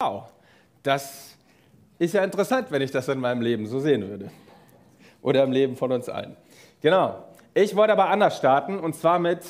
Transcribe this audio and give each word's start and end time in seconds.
Wow, 0.00 0.26
das 0.84 1.36
ist 1.98 2.14
ja 2.14 2.22
interessant, 2.22 2.70
wenn 2.70 2.82
ich 2.82 2.92
das 2.92 3.08
in 3.08 3.18
meinem 3.18 3.42
Leben 3.42 3.66
so 3.66 3.80
sehen 3.80 4.08
würde. 4.08 4.30
Oder 5.22 5.42
im 5.42 5.50
Leben 5.50 5.74
von 5.74 5.90
uns 5.90 6.08
allen. 6.08 6.36
Genau. 6.80 7.24
Ich 7.52 7.74
wollte 7.74 7.94
aber 7.94 8.08
anders 8.08 8.36
starten 8.36 8.78
und 8.78 8.94
zwar 8.94 9.18
mit 9.18 9.40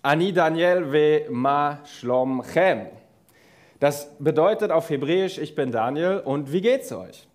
Ani 0.00 0.32
Daniel 0.32 0.92
ve 0.92 1.26
ma 1.28 1.80
shlom 1.84 2.40
chem. 2.44 2.86
Das 3.80 4.16
bedeutet 4.20 4.70
auf 4.70 4.88
Hebräisch, 4.90 5.38
ich 5.38 5.56
bin 5.56 5.72
Daniel 5.72 6.20
und 6.24 6.52
wie 6.52 6.60
geht's 6.60 6.92
euch? 6.92 7.26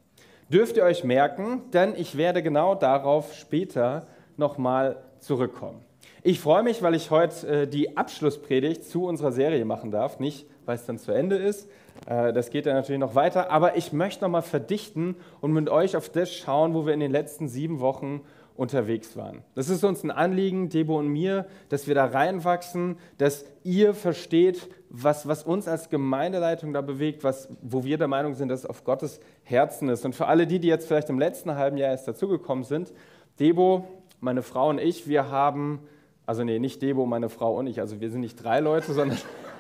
Dürft 0.47 0.77
ihr 0.77 0.85
euch 0.85 1.03
merken, 1.03 1.69
denn 1.71 1.93
ich 1.97 2.15
werde 2.15 2.41
genau 2.41 2.73
darauf 2.73 3.33
später 3.33 4.07
nochmal 4.37 5.03
zurückkommen. 5.19 5.83
Ich 6.23 6.39
freue 6.39 6.63
mich, 6.63 6.81
weil 6.81 6.95
ich 6.95 7.11
heute 7.11 7.63
äh, 7.63 7.67
die 7.67 7.97
Abschlusspredigt 7.97 8.85
zu 8.85 9.05
unserer 9.07 9.33
Serie 9.33 9.65
machen 9.65 9.91
darf. 9.91 10.19
Nicht, 10.19 10.47
weil 10.65 10.75
es 10.75 10.85
dann 10.85 10.97
zu 10.97 11.11
Ende 11.11 11.35
ist, 11.35 11.69
das 12.05 12.49
geht 12.49 12.65
dann 12.65 12.75
natürlich 12.75 12.99
noch 12.99 13.15
weiter, 13.15 13.49
aber 13.49 13.77
ich 13.77 13.93
möchte 13.93 14.23
nochmal 14.23 14.41
verdichten 14.41 15.15
und 15.41 15.53
mit 15.53 15.69
euch 15.69 15.95
auf 15.95 16.09
das 16.09 16.33
schauen, 16.33 16.73
wo 16.73 16.85
wir 16.85 16.93
in 16.93 16.99
den 16.99 17.11
letzten 17.11 17.47
sieben 17.47 17.79
Wochen 17.79 18.21
unterwegs 18.55 19.17
waren. 19.17 19.43
Das 19.53 19.69
ist 19.69 19.83
uns 19.83 20.03
ein 20.03 20.11
Anliegen, 20.11 20.69
Debo 20.69 20.97
und 20.97 21.07
mir, 21.07 21.45
dass 21.69 21.87
wir 21.87 21.95
da 21.95 22.05
reinwachsen, 22.05 22.97
dass 23.17 23.45
ihr 23.63 23.93
versteht, 23.93 24.69
was, 24.89 25.27
was 25.27 25.43
uns 25.43 25.67
als 25.67 25.89
Gemeindeleitung 25.89 26.71
da 26.71 26.81
bewegt, 26.81 27.23
was, 27.23 27.49
wo 27.61 27.83
wir 27.83 27.97
der 27.97 28.07
Meinung 28.07 28.33
sind, 28.33 28.49
dass 28.49 28.61
es 28.61 28.65
auf 28.65 28.83
Gottes 28.83 29.19
Herzen 29.43 29.89
ist. 29.89 30.05
Und 30.05 30.15
für 30.15 30.27
alle 30.27 30.47
die, 30.47 30.59
die 30.59 30.69
jetzt 30.69 30.87
vielleicht 30.87 31.09
im 31.09 31.19
letzten 31.19 31.55
halben 31.55 31.77
Jahr 31.77 31.91
erst 31.91 32.07
dazugekommen 32.07 32.63
sind, 32.63 32.93
Debo, 33.39 33.85
meine 34.21 34.41
Frau 34.41 34.69
und 34.69 34.79
ich, 34.79 35.09
wir 35.09 35.29
haben 35.29 35.81
also 36.25 36.43
nee, 36.43 36.59
nicht 36.59 36.81
Debo, 36.81 37.05
meine 37.05 37.29
Frau 37.29 37.55
und 37.57 37.67
ich. 37.67 37.79
Also 37.79 37.99
wir 38.01 38.09
sind 38.09 38.21
nicht 38.21 38.43
drei 38.43 38.59
Leute, 38.59 38.93
sondern 38.93 39.17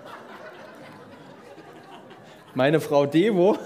meine 2.55 2.79
Frau 2.79 3.05
Debo 3.05 3.57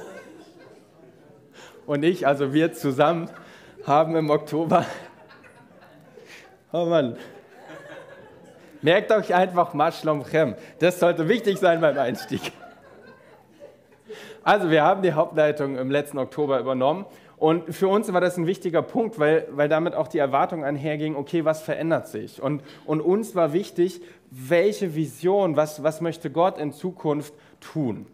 und 1.85 2.03
ich, 2.03 2.25
also 2.25 2.53
wir 2.53 2.73
zusammen, 2.73 3.29
haben 3.85 4.15
im 4.15 4.29
Oktober, 4.29 4.85
oh 6.71 6.85
Mann, 6.85 7.15
merkt 8.81 9.11
euch 9.11 9.33
einfach 9.33 9.73
Maschlom 9.73 10.23
Chem. 10.25 10.55
Das 10.79 10.99
sollte 10.99 11.27
wichtig 11.29 11.59
sein 11.59 11.81
beim 11.81 11.97
Einstieg. 11.97 12.51
Also 14.43 14.71
wir 14.71 14.83
haben 14.83 15.03
die 15.03 15.13
Hauptleitung 15.13 15.77
im 15.77 15.91
letzten 15.91 16.17
Oktober 16.17 16.59
übernommen 16.59 17.05
und 17.37 17.73
für 17.73 17.87
uns 17.87 18.11
war 18.11 18.21
das 18.21 18.37
ein 18.37 18.47
wichtiger 18.47 18.81
Punkt, 18.81 19.19
weil, 19.19 19.47
weil 19.51 19.69
damit 19.69 19.93
auch 19.93 20.07
die 20.07 20.17
Erwartung 20.17 20.63
einherging, 20.63 21.15
okay, 21.15 21.45
was 21.45 21.61
verändert 21.61 22.07
sich? 22.07 22.41
Und, 22.41 22.63
und 22.85 23.01
uns 23.01 23.35
war 23.35 23.53
wichtig, 23.53 24.01
welche 24.31 24.95
Vision, 24.95 25.55
was, 25.55 25.83
was 25.83 26.01
möchte 26.01 26.31
Gott 26.31 26.57
in 26.57 26.71
Zukunft 26.71 27.33
tun? 27.61 28.07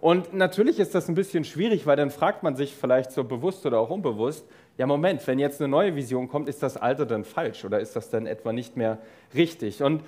Und 0.00 0.32
natürlich 0.32 0.78
ist 0.78 0.94
das 0.94 1.08
ein 1.08 1.14
bisschen 1.14 1.44
schwierig, 1.44 1.86
weil 1.86 1.96
dann 1.96 2.10
fragt 2.10 2.42
man 2.42 2.56
sich 2.56 2.74
vielleicht 2.74 3.12
so 3.12 3.22
bewusst 3.24 3.66
oder 3.66 3.78
auch 3.80 3.90
unbewusst, 3.90 4.46
ja 4.78 4.86
Moment, 4.86 5.26
wenn 5.26 5.38
jetzt 5.38 5.60
eine 5.60 5.68
neue 5.68 5.94
Vision 5.94 6.28
kommt, 6.28 6.48
ist 6.48 6.62
das 6.62 6.78
alte 6.78 7.06
dann 7.06 7.24
falsch 7.24 7.64
oder 7.64 7.80
ist 7.80 7.96
das 7.96 8.08
dann 8.08 8.26
etwa 8.26 8.52
nicht 8.52 8.76
mehr 8.76 8.98
richtig? 9.34 9.82
Und 9.82 10.02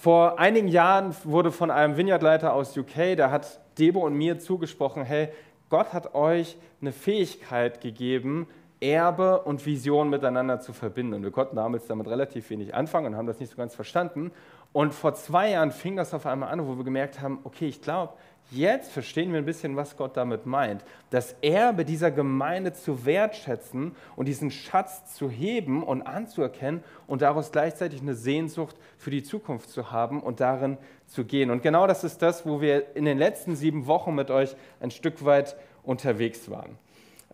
vor 0.00 0.38
einigen 0.38 0.68
Jahren 0.68 1.16
wurde 1.24 1.50
von 1.50 1.72
einem 1.72 1.96
Vineyardleiter 1.96 2.52
aus 2.52 2.76
UK, 2.76 3.16
der 3.16 3.32
hat 3.32 3.60
Debo 3.76 4.06
und 4.06 4.14
mir 4.14 4.38
zugesprochen, 4.38 5.02
hey, 5.02 5.30
Gott 5.68 5.92
hat 5.92 6.14
euch 6.14 6.56
eine 6.80 6.92
Fähigkeit 6.92 7.80
gegeben, 7.80 8.46
Erbe 8.80 9.40
und 9.40 9.64
Vision 9.66 10.10
miteinander 10.10 10.60
zu 10.60 10.72
verbinden. 10.72 11.14
Und 11.14 11.22
wir 11.24 11.30
konnten 11.30 11.56
damals 11.56 11.86
damit 11.86 12.06
relativ 12.06 12.50
wenig 12.50 12.74
anfangen 12.74 13.06
und 13.08 13.16
haben 13.16 13.26
das 13.26 13.40
nicht 13.40 13.50
so 13.50 13.56
ganz 13.56 13.74
verstanden. 13.74 14.30
Und 14.72 14.94
vor 14.94 15.14
zwei 15.14 15.50
Jahren 15.50 15.70
fing 15.70 15.96
das 15.96 16.14
auf 16.14 16.26
einmal 16.26 16.50
an, 16.52 16.66
wo 16.66 16.76
wir 16.76 16.84
gemerkt 16.84 17.20
haben, 17.20 17.38
okay, 17.44 17.66
ich 17.66 17.80
glaube, 17.80 18.12
Jetzt 18.50 18.92
verstehen 18.92 19.32
wir 19.32 19.38
ein 19.38 19.46
bisschen, 19.46 19.74
was 19.74 19.96
Gott 19.96 20.16
damit 20.16 20.46
meint. 20.46 20.84
Das 21.10 21.34
Erbe 21.40 21.84
dieser 21.84 22.10
Gemeinde 22.10 22.72
zu 22.72 23.04
wertschätzen 23.04 23.96
und 24.16 24.26
diesen 24.26 24.50
Schatz 24.50 25.14
zu 25.14 25.30
heben 25.30 25.82
und 25.82 26.02
anzuerkennen 26.02 26.84
und 27.06 27.22
daraus 27.22 27.52
gleichzeitig 27.52 28.00
eine 28.00 28.14
Sehnsucht 28.14 28.76
für 28.98 29.10
die 29.10 29.22
Zukunft 29.22 29.70
zu 29.70 29.90
haben 29.90 30.22
und 30.22 30.40
darin 30.40 30.78
zu 31.06 31.24
gehen. 31.24 31.50
Und 31.50 31.62
genau 31.62 31.86
das 31.86 32.04
ist 32.04 32.22
das, 32.22 32.46
wo 32.46 32.60
wir 32.60 32.94
in 32.96 33.04
den 33.06 33.18
letzten 33.18 33.56
sieben 33.56 33.86
Wochen 33.86 34.14
mit 34.14 34.30
euch 34.30 34.54
ein 34.80 34.90
Stück 34.90 35.24
weit 35.24 35.56
unterwegs 35.82 36.50
waren. 36.50 36.78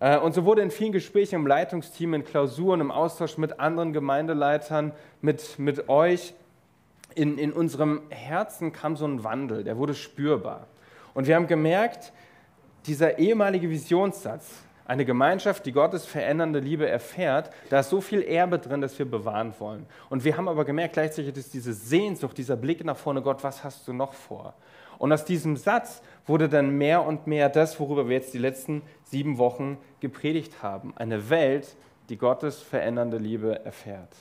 Äh, 0.01 0.19
und 0.19 0.33
so 0.33 0.45
wurde 0.45 0.63
in 0.63 0.71
vielen 0.71 0.93
Gesprächen 0.93 1.35
im 1.37 1.47
Leitungsteam, 1.47 2.15
in 2.15 2.25
Klausuren, 2.25 2.81
im 2.81 2.91
Austausch 2.91 3.37
mit 3.37 3.61
anderen 3.61 3.93
Gemeindeleitern, 3.93 4.93
mit, 5.21 5.59
mit 5.59 5.89
euch, 5.89 6.35
in, 7.15 7.39
in 7.39 7.53
unserem 7.53 8.03
Herzen 8.11 8.73
kam 8.73 8.97
so 8.97 9.05
ein 9.05 9.25
Wandel, 9.25 9.65
der 9.65 9.77
wurde 9.77 9.95
spürbar. 9.95 10.69
Und 11.15 11.27
wir 11.27 11.37
haben 11.37 11.47
gemerkt, 11.47 12.13
dieser 12.87 13.19
ehemalige 13.19 13.69
Visionssatz, 13.69 14.63
eine 14.91 15.05
Gemeinschaft, 15.05 15.67
die 15.67 15.73
Gottes 15.73 16.05
verändernde 16.05 16.59
Liebe 16.59 16.89
erfährt, 16.89 17.51
da 17.69 17.79
ist 17.79 17.91
so 17.91 18.01
viel 18.01 18.23
Erbe 18.23 18.59
drin, 18.59 18.81
das 18.81 18.99
wir 18.99 19.09
bewahren 19.09 19.55
wollen. 19.61 19.87
Und 20.09 20.25
wir 20.25 20.37
haben 20.37 20.49
aber 20.49 20.65
gemerkt, 20.65 20.95
gleichzeitig 20.95 21.37
ist 21.37 21.55
diese 21.55 21.73
Sehnsucht, 21.73 22.37
dieser 22.37 22.57
Blick 22.57 22.85
nach 22.85 22.97
vorne, 22.97 23.23
Gott, 23.23 23.45
was 23.45 23.63
hast 23.63 23.87
du 23.87 23.93
noch 23.93 24.15
vor? 24.15 24.55
Und 24.99 25.13
aus 25.13 25.25
diesem 25.25 25.57
Satz 25.57 26.03
wurde 26.27 26.49
dann 26.49 26.71
mehr 26.71 27.07
und 27.07 27.29
mehr 27.29 27.49
das, 27.49 27.79
worüber 27.79 28.09
wir 28.09 28.17
jetzt 28.17 28.35
die 28.35 28.39
letzten 28.39 28.83
sieben 29.05 29.39
Wochen 29.39 29.79
gepredigt 30.01 30.61
haben. 30.63 30.93
Eine 30.97 31.31
Welt, 31.31 31.77
die 32.09 32.19
Gottes 32.19 32.61
verändernde 32.61 33.19
Liebe 33.19 33.65
erfährt. 33.65 34.15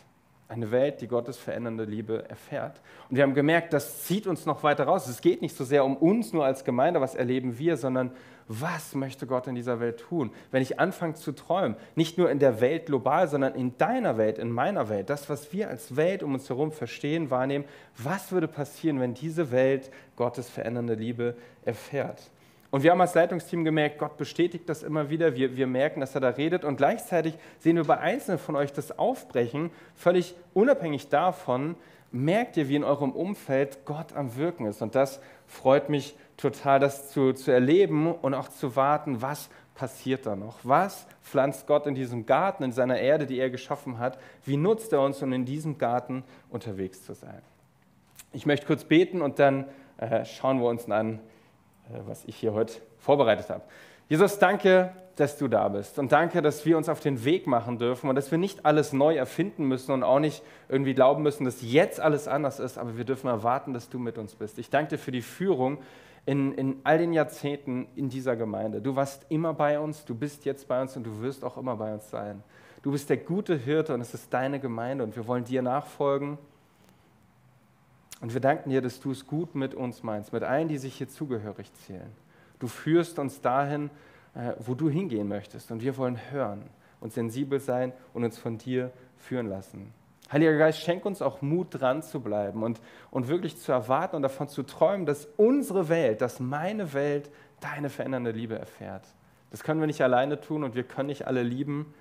Eine 0.49 0.71
Welt, 0.71 0.99
die 0.99 1.07
Gottes 1.07 1.37
verändernde 1.37 1.83
Liebe 1.83 2.27
erfährt. 2.27 2.81
Und 3.07 3.15
wir 3.15 3.23
haben 3.23 3.35
gemerkt, 3.35 3.71
das 3.71 4.03
zieht 4.05 4.25
uns 4.25 4.47
noch 4.47 4.63
weiter 4.63 4.85
raus. 4.85 5.07
Es 5.07 5.21
geht 5.21 5.43
nicht 5.43 5.55
so 5.55 5.63
sehr 5.63 5.85
um 5.85 5.95
uns 5.95 6.33
nur 6.33 6.43
als 6.43 6.65
Gemeinde, 6.65 6.99
was 6.99 7.13
erleben 7.13 7.59
wir, 7.59 7.77
sondern 7.77 8.09
was 8.47 8.95
möchte 8.95 9.27
Gott 9.27 9.45
in 9.45 9.53
dieser 9.53 9.79
Welt 9.79 9.99
tun? 9.99 10.31
Wenn 10.49 10.63
ich 10.63 10.79
anfange 10.79 11.13
zu 11.13 11.33
träumen, 11.33 11.77
nicht 11.93 12.17
nur 12.17 12.31
in 12.31 12.39
der 12.39 12.61
Welt 12.61 12.87
global, 12.87 13.27
sondern 13.27 13.53
in 13.53 13.77
deiner 13.77 14.17
Welt, 14.17 14.39
in 14.39 14.51
meiner 14.51 14.89
Welt, 14.89 15.11
das, 15.11 15.29
was 15.29 15.53
wir 15.53 15.69
als 15.69 15.95
Welt 15.95 16.23
um 16.23 16.33
uns 16.33 16.49
herum 16.49 16.71
verstehen, 16.71 17.29
wahrnehmen, 17.29 17.65
was 17.95 18.31
würde 18.31 18.47
passieren, 18.47 18.99
wenn 18.99 19.13
diese 19.13 19.51
Welt 19.51 19.91
Gottes 20.15 20.49
verändernde 20.49 20.95
Liebe 20.95 21.35
erfährt? 21.63 22.31
Und 22.71 22.83
wir 22.83 22.91
haben 22.91 23.01
als 23.01 23.15
Leitungsteam 23.15 23.63
gemerkt, 23.63 23.97
Gott 23.97 24.17
bestätigt 24.17 24.69
das 24.69 24.83
immer 24.83 25.09
wieder. 25.09 25.35
Wir, 25.35 25.55
wir 25.55 25.65
merken, 25.65 26.01
dass 26.01 26.13
er 26.13 26.21
da 26.21 26.29
redet. 26.29 26.63
Und 26.63 26.77
gleichzeitig 26.77 27.33
sehen 27.57 27.77
wir 27.77 27.83
bei 27.83 27.97
Einzelnen 27.97 28.37
von 28.37 28.55
euch 28.55 28.71
das 28.71 28.97
Aufbrechen, 28.99 29.71
völlig 29.95 30.35
unabhängig 30.53 31.09
davon, 31.09 31.75
merkt 32.11 32.57
ihr, 32.57 32.69
wie 32.69 32.75
in 32.75 32.83
eurem 32.83 33.11
Umfeld 33.11 33.85
Gott 33.85 34.15
am 34.15 34.35
Wirken 34.35 34.65
ist. 34.65 34.81
Und 34.81 34.95
das 34.95 35.19
freut 35.47 35.89
mich 35.89 36.15
total, 36.37 36.79
das 36.79 37.09
zu, 37.11 37.33
zu 37.33 37.51
erleben 37.51 38.13
und 38.13 38.33
auch 38.33 38.49
zu 38.49 38.75
warten, 38.75 39.21
was 39.21 39.49
passiert 39.75 40.25
da 40.25 40.35
noch? 40.35 40.57
Was 40.63 41.07
pflanzt 41.23 41.65
Gott 41.65 41.87
in 41.87 41.95
diesem 41.95 42.25
Garten, 42.25 42.63
in 42.63 42.71
seiner 42.71 42.99
Erde, 42.99 43.25
die 43.25 43.39
er 43.39 43.49
geschaffen 43.49 43.97
hat? 43.97 44.19
Wie 44.43 44.57
nutzt 44.57 44.91
er 44.93 45.01
uns, 45.01 45.21
um 45.23 45.31
in 45.33 45.45
diesem 45.45 45.77
Garten 45.77 46.23
unterwegs 46.49 47.03
zu 47.03 47.13
sein? 47.13 47.41
Ich 48.31 48.45
möchte 48.45 48.67
kurz 48.67 48.83
beten 48.83 49.21
und 49.21 49.39
dann 49.39 49.65
äh, 49.97 50.25
schauen 50.25 50.59
wir 50.59 50.67
uns 50.67 50.89
an, 50.89 51.19
was 52.05 52.23
ich 52.25 52.35
hier 52.35 52.53
heute 52.53 52.73
vorbereitet 52.97 53.49
habe. 53.49 53.63
Jesus, 54.07 54.39
danke, 54.39 54.91
dass 55.15 55.37
du 55.37 55.47
da 55.47 55.67
bist 55.67 55.99
und 55.99 56.11
danke, 56.11 56.41
dass 56.41 56.65
wir 56.65 56.77
uns 56.77 56.87
auf 56.87 56.99
den 56.99 57.25
Weg 57.25 57.45
machen 57.45 57.77
dürfen 57.77 58.09
und 58.09 58.15
dass 58.15 58.31
wir 58.31 58.37
nicht 58.37 58.65
alles 58.65 58.93
neu 58.93 59.15
erfinden 59.15 59.65
müssen 59.65 59.91
und 59.91 60.01
auch 60.01 60.19
nicht 60.19 60.41
irgendwie 60.69 60.93
glauben 60.93 61.23
müssen, 61.23 61.45
dass 61.45 61.61
jetzt 61.61 61.99
alles 61.99 62.27
anders 62.27 62.59
ist, 62.59 62.77
aber 62.77 62.97
wir 62.97 63.03
dürfen 63.03 63.27
erwarten, 63.27 63.73
dass 63.73 63.89
du 63.89 63.99
mit 63.99 64.17
uns 64.17 64.35
bist. 64.35 64.57
Ich 64.57 64.69
danke 64.69 64.91
dir 64.91 64.97
für 64.97 65.11
die 65.11 65.21
Führung 65.21 65.79
in, 66.25 66.53
in 66.53 66.79
all 66.83 66.97
den 66.97 67.11
Jahrzehnten 67.11 67.87
in 67.95 68.09
dieser 68.09 68.35
Gemeinde. 68.35 68.81
Du 68.81 68.95
warst 68.95 69.25
immer 69.29 69.53
bei 69.53 69.79
uns, 69.79 70.05
du 70.05 70.15
bist 70.15 70.45
jetzt 70.45 70.67
bei 70.67 70.81
uns 70.81 70.95
und 70.95 71.03
du 71.03 71.21
wirst 71.21 71.43
auch 71.43 71.57
immer 71.57 71.75
bei 71.75 71.93
uns 71.93 72.09
sein. 72.09 72.43
Du 72.81 72.91
bist 72.91 73.09
der 73.09 73.17
gute 73.17 73.57
Hirte 73.57 73.93
und 73.93 74.01
es 74.01 74.13
ist 74.13 74.33
deine 74.33 74.59
Gemeinde 74.59 75.03
und 75.03 75.15
wir 75.15 75.27
wollen 75.27 75.43
dir 75.43 75.61
nachfolgen 75.61 76.37
und 78.21 78.33
wir 78.33 78.41
danken 78.41 78.69
dir, 78.69 78.81
dass 78.81 78.99
du 78.99 79.11
es 79.11 79.27
gut 79.27 79.55
mit 79.55 79.73
uns 79.73 80.03
meinst, 80.03 80.33
mit 80.33 80.43
allen, 80.43 80.67
die 80.67 80.77
sich 80.77 80.95
hier 80.95 81.07
zugehörig 81.07 81.73
zählen. 81.85 82.11
Du 82.59 82.67
führst 82.67 83.17
uns 83.17 83.39
dahin, 83.41 83.89
äh, 84.35 84.53
wo 84.59 84.75
du 84.75 84.89
hingehen 84.89 85.27
möchtest. 85.27 85.71
Und 85.71 85.81
wir 85.81 85.95
wollen 85.97 86.19
hören 86.31 86.63
und 86.99 87.13
sensibel 87.13 87.59
sein 87.59 87.93
und 88.13 88.25
uns 88.25 88.37
von 88.37 88.57
dir 88.57 88.91
führen 89.15 89.47
lassen. 89.47 89.93
Heiliger 90.31 90.57
Geist, 90.57 90.79
schenk 90.79 91.05
uns 91.05 91.21
auch 91.21 91.41
Mut, 91.41 91.67
dran 91.71 92.03
zu 92.03 92.19
bleiben 92.19 92.61
und, 92.61 92.81
und 93.09 93.29
wirklich 93.29 93.57
zu 93.57 93.71
erwarten 93.71 94.17
und 94.17 94.21
davon 94.21 94.47
zu 94.49 94.63
träumen, 94.63 95.05
dass 95.05 95.27
unsere 95.37 95.89
Welt, 95.89 96.21
dass 96.21 96.39
meine 96.39 96.93
Welt 96.93 97.31
deine 97.61 97.89
verändernde 97.89 98.31
Liebe 98.31 98.59
erfährt. 98.59 99.07
Das 99.49 99.63
können 99.63 99.79
wir 99.79 99.87
nicht 99.87 100.03
alleine 100.03 100.39
tun 100.39 100.63
und 100.63 100.75
wir 100.75 100.83
können 100.83 101.07
nicht 101.07 101.25
alle 101.25 101.41
lieben, 101.41 101.93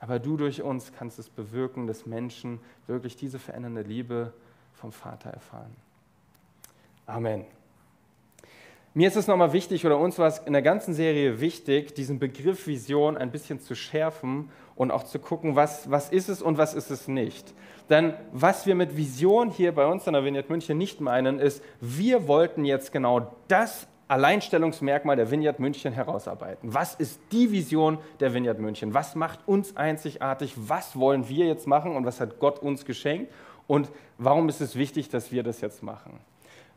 aber 0.00 0.18
du 0.18 0.36
durch 0.36 0.62
uns 0.62 0.92
kannst 0.92 1.20
es 1.20 1.28
bewirken, 1.28 1.86
dass 1.86 2.06
Menschen 2.06 2.58
wirklich 2.88 3.14
diese 3.14 3.38
verändernde 3.38 3.82
Liebe 3.82 4.14
erfahren 4.14 4.47
vom 4.78 4.92
Vater 4.92 5.30
erfahren. 5.30 5.74
Amen. 7.06 7.44
Mir 8.94 9.08
ist 9.08 9.16
es 9.16 9.26
nochmal 9.26 9.52
wichtig, 9.52 9.84
oder 9.84 9.98
uns 9.98 10.18
war 10.18 10.26
es 10.26 10.38
in 10.38 10.52
der 10.52 10.62
ganzen 10.62 10.94
Serie 10.94 11.40
wichtig, 11.40 11.94
diesen 11.94 12.18
Begriff 12.18 12.66
Vision 12.66 13.16
ein 13.16 13.30
bisschen 13.30 13.60
zu 13.60 13.74
schärfen 13.74 14.50
und 14.76 14.90
auch 14.90 15.04
zu 15.04 15.18
gucken, 15.18 15.56
was, 15.56 15.90
was 15.90 16.10
ist 16.10 16.28
es 16.28 16.42
und 16.42 16.58
was 16.58 16.74
ist 16.74 16.90
es 16.90 17.06
nicht. 17.06 17.54
Denn 17.90 18.14
was 18.32 18.66
wir 18.66 18.74
mit 18.74 18.96
Vision 18.96 19.50
hier 19.50 19.72
bei 19.72 19.86
uns 19.86 20.06
in 20.06 20.14
der 20.14 20.24
Vineyard 20.24 20.50
München 20.50 20.78
nicht 20.78 21.00
meinen, 21.00 21.38
ist, 21.38 21.62
wir 21.80 22.26
wollten 22.26 22.64
jetzt 22.64 22.92
genau 22.92 23.32
das 23.46 23.86
Alleinstellungsmerkmal 24.08 25.16
der 25.16 25.30
Vineyard 25.30 25.60
München 25.60 25.92
herausarbeiten. 25.92 26.72
Was 26.72 26.94
ist 26.94 27.20
die 27.30 27.52
Vision 27.52 27.98
der 28.20 28.32
Vineyard 28.32 28.58
München? 28.58 28.94
Was 28.94 29.14
macht 29.14 29.46
uns 29.46 29.76
einzigartig? 29.76 30.54
Was 30.56 30.98
wollen 30.98 31.28
wir 31.28 31.46
jetzt 31.46 31.66
machen 31.66 31.94
und 31.94 32.06
was 32.06 32.20
hat 32.20 32.40
Gott 32.40 32.58
uns 32.58 32.86
geschenkt? 32.86 33.30
Und 33.68 33.88
warum 34.16 34.48
ist 34.48 34.60
es 34.60 34.74
wichtig, 34.74 35.10
dass 35.10 35.30
wir 35.30 35.44
das 35.44 35.60
jetzt 35.60 35.84
machen? 35.84 36.18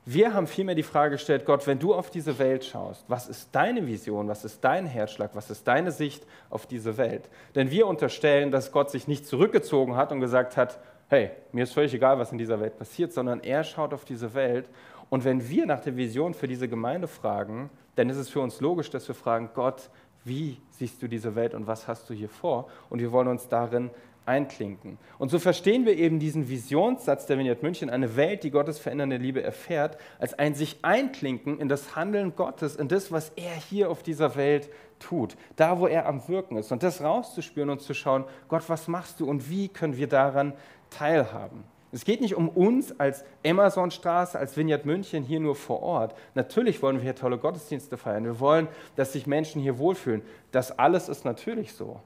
Wir 0.06 0.34
haben 0.34 0.48
vielmehr 0.48 0.76
die 0.76 0.84
Frage 0.84 1.12
gestellt, 1.12 1.46
Gott, 1.46 1.68
wenn 1.68 1.80
du 1.80 1.94
auf 1.94 2.10
diese 2.10 2.38
Welt 2.40 2.66
schaust, 2.66 3.06
was 3.08 3.28
ist 3.28 3.50
deine 3.52 3.86
Vision, 3.86 4.28
was 4.28 4.44
ist 4.44 4.64
dein 4.64 4.88
Herzschlag, 4.88 5.32
was 5.36 5.52
ist 5.52 5.68
deine 5.68 5.92
Sicht 5.92 6.26
auf 6.50 6.66
diese 6.66 6.98
Welt? 6.98 7.30
Denn 7.54 7.70
wir 7.70 7.88
unterstellen, 7.88 8.52
dass 8.52 8.72
Gott 8.72 8.90
sich 8.90 9.08
nicht 9.08 9.28
zurückgezogen 9.28 9.96
hat 9.96 10.12
und 10.12 10.20
gesagt 10.20 10.58
hat, 10.58 10.80
hey, 11.08 11.32
mir 11.52 11.64
ist 11.64 11.74
völlig 11.74 11.94
egal, 11.94 12.18
was 12.18 12.32
in 12.32 12.40
dieser 12.40 12.60
Welt 12.60 12.78
passiert, 12.78 13.14
sondern 13.14 13.42
er 13.42 13.64
schaut 13.64 13.94
auf 13.94 14.04
diese 14.04 14.34
Welt. 14.34 14.68
Und 15.10 15.24
wenn 15.24 15.48
wir 15.48 15.68
nach 15.68 15.82
der 15.82 15.96
Vision 15.96 16.34
für 16.34 16.48
diese 16.48 16.68
Gemeinde 16.68 17.08
fragen, 17.08 17.70
dann 17.96 18.10
ist 18.10 18.18
es 18.18 18.30
für 18.30 18.40
uns 18.40 18.60
logisch, 18.60 18.90
dass 18.90 19.08
wir 19.08 19.16
fragen, 19.16 19.52
Gott, 19.54 19.90
wie 20.24 20.58
siehst 20.72 21.02
du 21.02 21.08
diese 21.08 21.36
Welt 21.36 21.54
und 21.54 21.68
was 21.68 21.88
hast 21.88 22.10
du 22.10 22.14
hier 22.14 22.30
vor? 22.30 22.70
Und 22.90 23.00
wir 23.00 23.12
wollen 23.12 23.28
uns 23.28 23.48
darin 23.48 23.92
einklinken. 24.26 24.98
Und 25.18 25.30
so 25.30 25.40
verstehen 25.40 25.86
wir 25.86 25.98
eben 25.98 26.20
diesen 26.20 26.50
Visionssatz 26.50 27.26
der 27.26 27.38
Vineyard 27.38 27.64
München, 27.64 27.90
eine 27.90 28.16
Welt, 28.16 28.44
die 28.44 28.52
Gottes 28.52 28.80
verändernde 28.80 29.18
Liebe 29.18 29.42
erfährt, 29.42 29.98
als 30.20 30.38
ein 30.38 30.54
sich 30.56 30.78
einklinken 30.84 31.60
in 31.60 31.70
das 31.70 31.96
Handeln 31.96 32.36
Gottes, 32.36 32.76
in 32.76 32.88
das, 32.88 33.12
was 33.12 33.32
er 33.36 33.54
hier 33.54 33.90
auf 33.90 34.04
dieser 34.04 34.36
Welt 34.36 34.70
tut, 35.00 35.36
da, 35.56 35.80
wo 35.80 35.88
er 35.88 36.06
am 36.06 36.28
Wirken 36.28 36.58
ist. 36.58 36.72
Und 36.72 36.84
das 36.84 37.02
rauszuspüren 37.02 37.70
und 37.70 37.82
zu 37.82 37.94
schauen, 37.94 38.26
Gott, 38.48 38.64
was 38.68 38.88
machst 38.88 39.20
du 39.20 39.30
und 39.30 39.50
wie 39.50 39.68
können 39.68 39.98
wir 39.98 40.08
daran 40.08 40.54
teilhaben? 40.90 41.64
Es 41.94 42.06
geht 42.06 42.22
nicht 42.22 42.36
um 42.36 42.48
uns 42.48 42.98
als 43.00 43.26
Amazonstraße, 43.46 44.40
als 44.40 44.56
Vineyard 44.56 44.86
München 44.86 45.24
hier 45.24 45.42
nur 45.42 45.56
vor 45.56 45.84
Ort. 45.84 46.16
Natürlich 46.36 46.82
wollen 46.82 46.98
wir 46.98 47.04
hier 47.04 47.16
tolle 47.16 47.38
Gottesdienste 47.38 47.98
feiern. 47.98 48.24
Wir 48.24 48.40
wollen, 48.40 48.70
dass 48.96 49.12
sich 49.12 49.28
Menschen 49.28 49.62
hier 49.62 49.78
wohlfühlen. 49.78 50.22
Das 50.52 50.78
alles 50.80 51.10
ist 51.10 51.26
natürlich 51.26 51.74
so. 51.74 52.00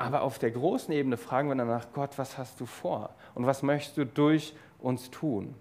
Aber 0.00 0.22
auf 0.22 0.38
der 0.38 0.50
großen 0.50 0.94
Ebene 0.94 1.18
fragen 1.18 1.50
wir 1.50 1.54
danach, 1.54 1.92
Gott, 1.92 2.16
was 2.16 2.38
hast 2.38 2.58
du 2.58 2.64
vor? 2.64 3.10
Und 3.34 3.44
was 3.44 3.62
möchtest 3.62 3.98
du 3.98 4.06
durch 4.06 4.54
uns 4.78 5.10
tun? 5.10 5.54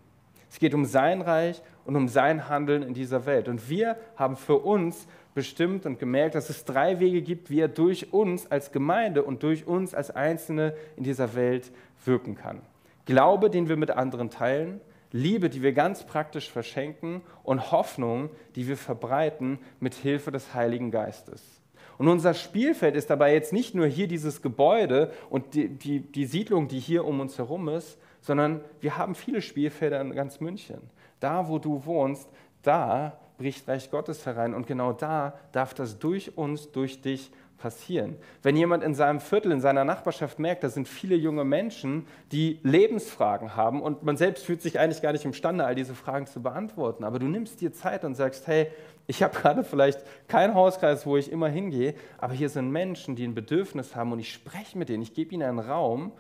Es 0.50 0.60
geht 0.60 0.74
um 0.74 0.86
sein 0.86 1.22
Reich 1.22 1.62
und 1.84 1.98
um 1.98 2.08
sein 2.08 2.48
Handeln 2.48 2.82
in 2.82 2.94
dieser 2.94 3.26
Welt. 3.26 3.50
Und 3.50 3.70
wir 3.70 3.98
haben 4.16 4.38
für 4.38 4.60
uns 4.60 5.08
bestimmt 5.36 5.86
und 5.86 6.00
gemerkt, 6.00 6.36
dass 6.36 6.50
es 6.50 6.64
drei 6.64 7.02
Wege 7.02 7.22
gibt, 7.22 7.50
wie 7.50 7.60
er 7.60 7.68
durch 7.68 8.14
uns 8.14 8.50
als 8.50 8.72
Gemeinde 8.72 9.24
und 9.24 9.44
durch 9.44 9.68
uns 9.68 9.94
als 9.94 10.10
Einzelne 10.10 10.74
in 10.96 11.04
dieser 11.04 11.36
Welt 11.36 11.70
wirken 12.06 12.36
kann. 12.36 12.62
Glaube, 13.04 13.50
den 13.50 13.68
wir 13.68 13.76
mit 13.76 13.92
anderen 13.92 14.30
teilen, 14.30 14.80
Liebe, 15.12 15.50
die 15.50 15.64
wir 15.64 15.74
ganz 15.74 16.06
praktisch 16.06 16.50
verschenken 16.50 17.24
und 17.44 17.74
Hoffnung, 17.74 18.30
die 18.56 18.70
wir 18.70 18.78
verbreiten 18.78 19.60
mit 19.82 19.96
Hilfe 19.96 20.32
des 20.32 20.54
Heiligen 20.54 20.92
Geistes. 20.92 21.60
Und 22.00 22.08
unser 22.08 22.34
Spielfeld 22.34 22.96
ist 22.96 23.10
dabei 23.10 23.34
jetzt 23.34 23.52
nicht 23.52 23.76
nur 23.76 23.86
hier 23.86 24.08
dieses 24.08 24.42
Gebäude 24.42 25.12
und 25.30 25.54
die, 25.54 25.68
die, 25.68 26.00
die 26.00 26.26
Siedlung, 26.26 26.70
die 26.70 26.80
hier 26.80 27.04
um 27.04 27.20
uns 27.20 27.38
herum 27.38 27.68
ist, 27.68 27.98
sondern 28.22 28.62
wir 28.80 28.98
haben 28.98 29.16
viele 29.16 29.42
Spielfelder 29.42 30.00
in 30.00 30.16
ganz 30.16 30.40
München. 30.40 30.80
Da, 31.20 31.50
wo 31.50 31.60
du 31.60 31.86
wohnst, 31.86 32.30
da 32.64 33.20
bricht 33.38 33.68
Reich 33.68 33.92
Gottes 33.92 34.26
herein 34.26 34.54
und 34.54 34.66
genau 34.66 34.94
da 34.94 35.38
darf 35.52 35.74
das 35.74 36.00
durch 36.00 36.38
uns, 36.38 36.72
durch 36.72 37.02
dich 37.02 37.32
passieren. 37.60 38.16
Wenn 38.42 38.56
jemand 38.56 38.84
in 38.84 38.96
seinem 38.96 39.20
Viertel, 39.20 39.52
in 39.52 39.62
seiner 39.62 39.86
Nachbarschaft 39.86 40.40
merkt, 40.40 40.64
da 40.64 40.70
sind 40.70 40.88
viele 40.88 41.16
junge 41.16 41.44
Menschen, 41.44 42.08
die 42.32 42.60
Lebensfragen 42.64 43.56
haben 43.56 43.82
und 43.82 44.04
man 44.04 44.18
selbst 44.18 44.46
fühlt 44.46 44.62
sich 44.62 44.80
eigentlich 44.80 45.02
gar 45.02 45.12
nicht 45.12 45.26
imstande, 45.26 45.66
all 45.66 45.76
diese 45.76 45.94
Fragen 45.94 46.26
zu 46.26 46.42
beantworten, 46.42 47.04
aber 47.04 47.20
du 47.20 47.28
nimmst 47.28 47.62
dir 47.62 47.74
Zeit 47.74 48.04
und 48.04 48.16
sagst, 48.16 48.48
hey, 48.48 48.68
ich 49.06 49.22
habe 49.22 49.38
gerade 49.42 49.64
vielleicht 49.64 50.02
keinen 50.28 50.56
Hauskreis, 50.56 51.06
wo 51.06 51.18
ich 51.18 51.32
immer 51.32 51.50
hingehe, 51.50 51.94
aber 52.18 52.34
hier 52.34 52.50
sind 52.50 52.72
Menschen, 52.72 53.16
die 53.16 53.28
ein 53.28 53.36
Bedürfnis 53.36 53.96
haben 53.96 54.12
und 54.12 54.20
ich 54.20 54.34
spreche 54.34 54.78
mit 54.78 54.90
denen, 54.90 55.04
ich 55.04 55.14
gebe 55.14 55.34
ihnen 55.34 55.44
einen 55.44 55.60
Raum, 55.60 56.14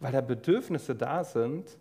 weil 0.00 0.12
da 0.12 0.22
Bedürfnisse 0.22 0.94
da 0.94 1.24
sind, 1.24 1.76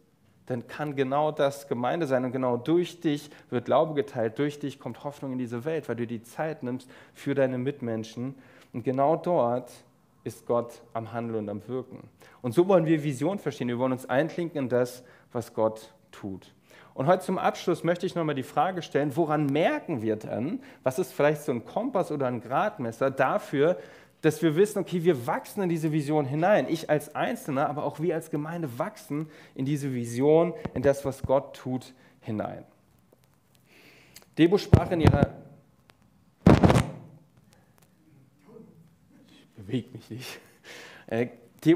dann 0.50 0.68
kann 0.68 0.96
genau 0.96 1.31
das 1.31 1.68
Gemeinde 1.68 2.07
sein 2.07 2.25
und 2.25 2.31
genau 2.31 2.57
durch 2.57 3.00
dich 3.01 3.30
wird 3.51 3.66
Glaube 3.66 3.94
geteilt, 3.94 4.40
durch 4.40 4.60
dich 4.60 4.80
kommt 4.80 5.04
Hoffnung 5.04 5.34
in 5.34 5.38
diese 5.38 5.63
Welt, 5.63 5.88
weil 5.88 5.96
du 5.96 6.07
die 6.07 6.24
Zeit 6.24 6.63
nimmst 6.63 6.90
für 7.13 7.36
deine 7.36 7.60
Mitmenschen 7.60 8.34
und 8.74 8.83
genau 8.83 9.16
dort 9.16 9.71
ist 10.24 10.45
Gott 10.45 10.81
am 10.94 11.12
Handeln 11.12 11.39
und 11.39 11.50
am 11.50 11.68
Wirken. 11.68 12.07
Und 12.42 12.54
so 12.54 12.68
wollen 12.68 12.86
wir 12.86 13.04
Vision 13.04 13.39
verstehen, 13.39 13.68
wir 13.68 13.80
wollen 13.80 13.92
uns 13.92 14.07
einklinken 14.07 14.63
in 14.63 14.69
das, 14.69 15.04
was 15.31 15.54
Gott 15.54 15.94
tut. 16.12 16.54
Und 16.94 17.07
heute 17.07 17.24
zum 17.24 17.38
Abschluss 17.38 17.83
möchte 17.83 18.06
ich 18.06 18.16
nochmal 18.16 18.36
die 18.36 18.44
Frage 18.44 18.81
stellen, 18.81 19.16
woran 19.16 19.45
merken 19.45 20.01
wir 20.01 20.18
dann, 20.18 20.62
was 20.83 21.00
ist 21.00 21.13
vielleicht 21.13 21.44
so 21.44 21.51
ein 21.51 21.66
Kompass 21.66 22.12
oder 22.12 22.27
ein 22.27 22.42
Gradmesser 22.42 23.10
dafür, 23.10 23.77
dass 24.21 24.42
wir 24.42 24.56
wissen, 24.56 24.80
okay, 24.80 25.04
wir 25.04 25.25
wachsen 25.25 25.63
in 25.63 25.69
diese 25.69 25.94
Vision 25.94 26.25
hinein. 26.25 26.68
Ich 26.68 26.89
als 26.89 27.15
Einzelner, 27.15 27.69
aber 27.69 27.86
auch 27.86 28.01
wir 28.01 28.15
als 28.15 28.30
Gemeinde 28.30 28.77
wachsen 28.77 29.30
in 29.56 29.63
diese 29.63 29.94
Vision, 29.94 30.54
in 30.74 30.81
das, 30.81 31.06
was 31.06 31.24
Gott 31.24 31.56
tut, 31.56 31.94
hinein. 32.22 32.65
Debo 34.38 34.57
sprach 34.57 34.92
in 34.92 35.01
ihrer... 35.01 35.27
Ich 39.69 39.86
bewege 39.86 39.89
mich 39.92 40.10
nicht. 40.10 40.39
Äh, 41.07 41.27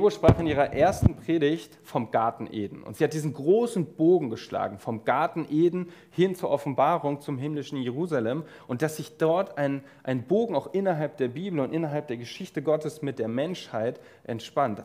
sprach 0.09 0.39
in 0.39 0.47
ihrer 0.47 0.73
ersten 0.73 1.15
Predigt 1.15 1.77
vom 1.83 2.09
Garten 2.09 2.47
Eden. 2.51 2.81
Und 2.81 2.97
sie 2.97 3.03
hat 3.03 3.13
diesen 3.13 3.33
großen 3.33 3.85
Bogen 3.95 4.31
geschlagen, 4.31 4.79
vom 4.79 5.05
Garten 5.05 5.45
Eden 5.47 5.91
hin 6.09 6.33
zur 6.33 6.49
Offenbarung 6.49 7.21
zum 7.21 7.37
himmlischen 7.37 7.77
Jerusalem. 7.77 8.45
Und 8.67 8.81
dass 8.81 8.97
sich 8.97 9.17
dort 9.17 9.59
ein, 9.59 9.83
ein 10.01 10.23
Bogen 10.23 10.55
auch 10.55 10.73
innerhalb 10.73 11.17
der 11.17 11.27
Bibel 11.27 11.59
und 11.59 11.71
innerhalb 11.71 12.07
der 12.07 12.17
Geschichte 12.17 12.63
Gottes 12.63 13.03
mit 13.03 13.19
der 13.19 13.27
Menschheit 13.27 13.99
entspannt. 14.23 14.83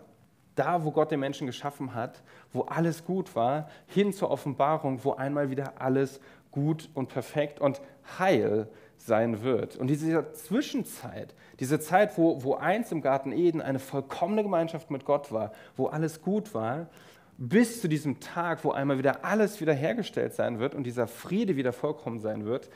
Da, 0.55 0.85
wo 0.85 0.91
Gott 0.91 1.11
den 1.11 1.21
Menschen 1.21 1.47
geschaffen 1.47 1.95
hat, 1.95 2.23
wo 2.53 2.63
alles 2.63 3.07
gut 3.07 3.35
war, 3.35 3.71
hin 3.87 4.13
zur 4.13 4.31
Offenbarung, 4.31 5.03
wo 5.05 5.13
einmal 5.13 5.51
wieder 5.51 5.81
alles 5.81 6.21
gut 6.51 6.91
und 6.93 7.09
perfekt 7.09 7.61
und 7.61 7.81
heil 8.19 8.69
sein 8.99 9.43
wird. 9.43 9.77
Und 9.77 9.89
diese 9.89 10.33
Zwischenzeit, 10.33 11.35
diese 11.61 11.81
Zeit, 11.81 12.19
wo, 12.19 12.43
wo 12.43 12.55
eins 12.55 12.93
im 12.93 13.01
Garten 13.01 13.33
Eden 13.33 13.61
eine 13.61 13.79
vollkommene 13.79 14.43
Gemeinschaft 14.43 14.91
mit 14.91 15.05
Gott 15.05 15.33
war, 15.33 15.53
wo 15.77 15.87
alles 15.87 16.23
gut 16.23 16.55
war, 16.55 16.89
bis 17.37 17.81
zu 17.81 17.89
diesem 17.89 18.21
Tag, 18.21 18.65
wo 18.65 18.73
einmal 18.73 18.99
wieder 18.99 19.25
alles 19.25 19.61
wiederhergestellt 19.61 20.35
sein 20.35 20.59
wird 20.59 20.75
und 20.75 20.85
dieser 20.85 21.07
Friede 21.07 21.57
wieder 21.57 21.73
vollkommen 21.73 22.19
sein 22.19 22.45
wird, 22.45 22.69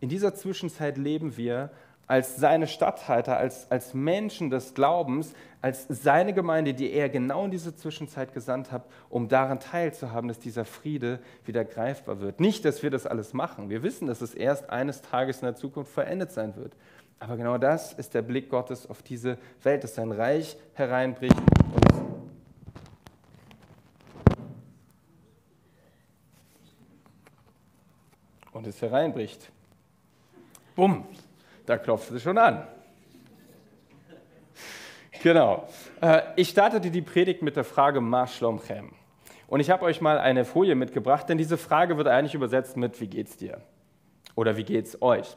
in 0.00 0.08
dieser 0.08 0.34
Zwischenzeit 0.34 0.96
leben 0.96 1.36
wir 1.36 1.70
als 2.08 2.36
seine 2.36 2.66
Statthalter, 2.66 3.36
als, 3.36 3.70
als 3.70 3.92
Menschen 3.92 4.48
des 4.48 4.72
Glaubens, 4.74 5.34
als 5.60 5.86
seine 5.88 6.32
Gemeinde, 6.32 6.72
die 6.72 6.90
er 6.90 7.10
genau 7.10 7.44
in 7.44 7.50
diese 7.50 7.76
Zwischenzeit 7.76 8.32
gesandt 8.32 8.72
hat, 8.72 8.86
um 9.10 9.28
daran 9.28 9.60
teilzuhaben, 9.60 10.26
dass 10.26 10.38
dieser 10.38 10.64
Friede 10.64 11.20
wieder 11.44 11.64
greifbar 11.64 12.20
wird. 12.20 12.40
Nicht, 12.40 12.64
dass 12.64 12.82
wir 12.82 12.90
das 12.90 13.06
alles 13.06 13.34
machen. 13.34 13.68
Wir 13.68 13.82
wissen, 13.82 14.08
dass 14.08 14.22
es 14.22 14.34
erst 14.34 14.70
eines 14.70 15.02
Tages 15.02 15.40
in 15.40 15.44
der 15.44 15.56
Zukunft 15.56 15.92
verendet 15.92 16.32
sein 16.32 16.56
wird. 16.56 16.72
Aber 17.20 17.36
genau 17.36 17.58
das 17.58 17.92
ist 17.92 18.14
der 18.14 18.22
Blick 18.22 18.48
Gottes 18.48 18.88
auf 18.88 19.02
diese 19.02 19.36
Welt, 19.62 19.84
dass 19.84 19.96
sein 19.96 20.10
Reich 20.10 20.56
hereinbricht 20.74 21.36
und 21.36 21.88
und 28.52 28.66
es 28.66 28.82
hereinbricht. 28.82 29.52
Bumm, 30.74 31.04
da 31.68 31.76
klopft 31.76 32.10
es 32.10 32.22
schon 32.22 32.38
an. 32.38 32.66
Genau. 35.22 35.68
Äh, 36.00 36.22
ich 36.36 36.48
startete 36.48 36.90
die 36.90 37.02
Predigt 37.02 37.42
mit 37.42 37.56
der 37.56 37.64
Frage 37.64 38.00
Marschlomchem. 38.00 38.92
Und 39.48 39.60
ich 39.60 39.70
habe 39.70 39.84
euch 39.84 40.00
mal 40.00 40.18
eine 40.18 40.44
Folie 40.44 40.74
mitgebracht, 40.74 41.28
denn 41.28 41.38
diese 41.38 41.56
Frage 41.56 41.96
wird 41.96 42.06
eigentlich 42.06 42.34
übersetzt 42.34 42.76
mit 42.76 43.00
Wie 43.00 43.08
geht's 43.08 43.36
dir? 43.36 43.60
Oder 44.34 44.56
wie 44.56 44.64
geht's 44.64 45.02
euch? 45.02 45.36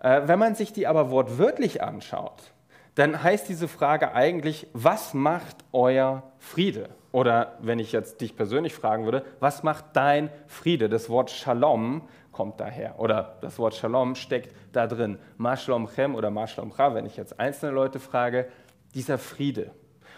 Äh, 0.00 0.22
wenn 0.26 0.38
man 0.38 0.54
sich 0.54 0.72
die 0.72 0.86
aber 0.86 1.10
wortwörtlich 1.10 1.82
anschaut, 1.82 2.52
dann 2.94 3.22
heißt 3.22 3.48
diese 3.48 3.68
Frage 3.68 4.12
eigentlich, 4.14 4.66
was 4.74 5.14
macht 5.14 5.56
euer 5.72 6.22
Friede? 6.38 6.90
Oder 7.10 7.56
wenn 7.60 7.78
ich 7.78 7.92
jetzt 7.92 8.20
dich 8.20 8.36
persönlich 8.36 8.74
fragen 8.74 9.04
würde, 9.04 9.24
was 9.40 9.62
macht 9.62 9.84
dein 9.94 10.30
Friede? 10.46 10.88
Das 10.88 11.08
Wort 11.08 11.30
Shalom 11.30 12.02
kommt 12.32 12.58
daher. 12.58 12.98
Oder 12.98 13.36
das 13.40 13.58
Wort 13.58 13.74
Shalom 13.74 14.14
steckt 14.14 14.54
da 14.72 14.86
drin. 14.86 15.18
Mashlom 15.36 15.88
Chem 15.88 16.14
oder 16.14 16.30
Mashlom 16.30 16.72
Cha, 16.74 16.94
wenn 16.94 17.06
ich 17.06 17.16
jetzt 17.16 17.38
einzelne 17.38 17.72
Leute 17.72 18.00
frage, 18.00 18.48
dieser 18.94 19.18
Friede. 19.18 19.70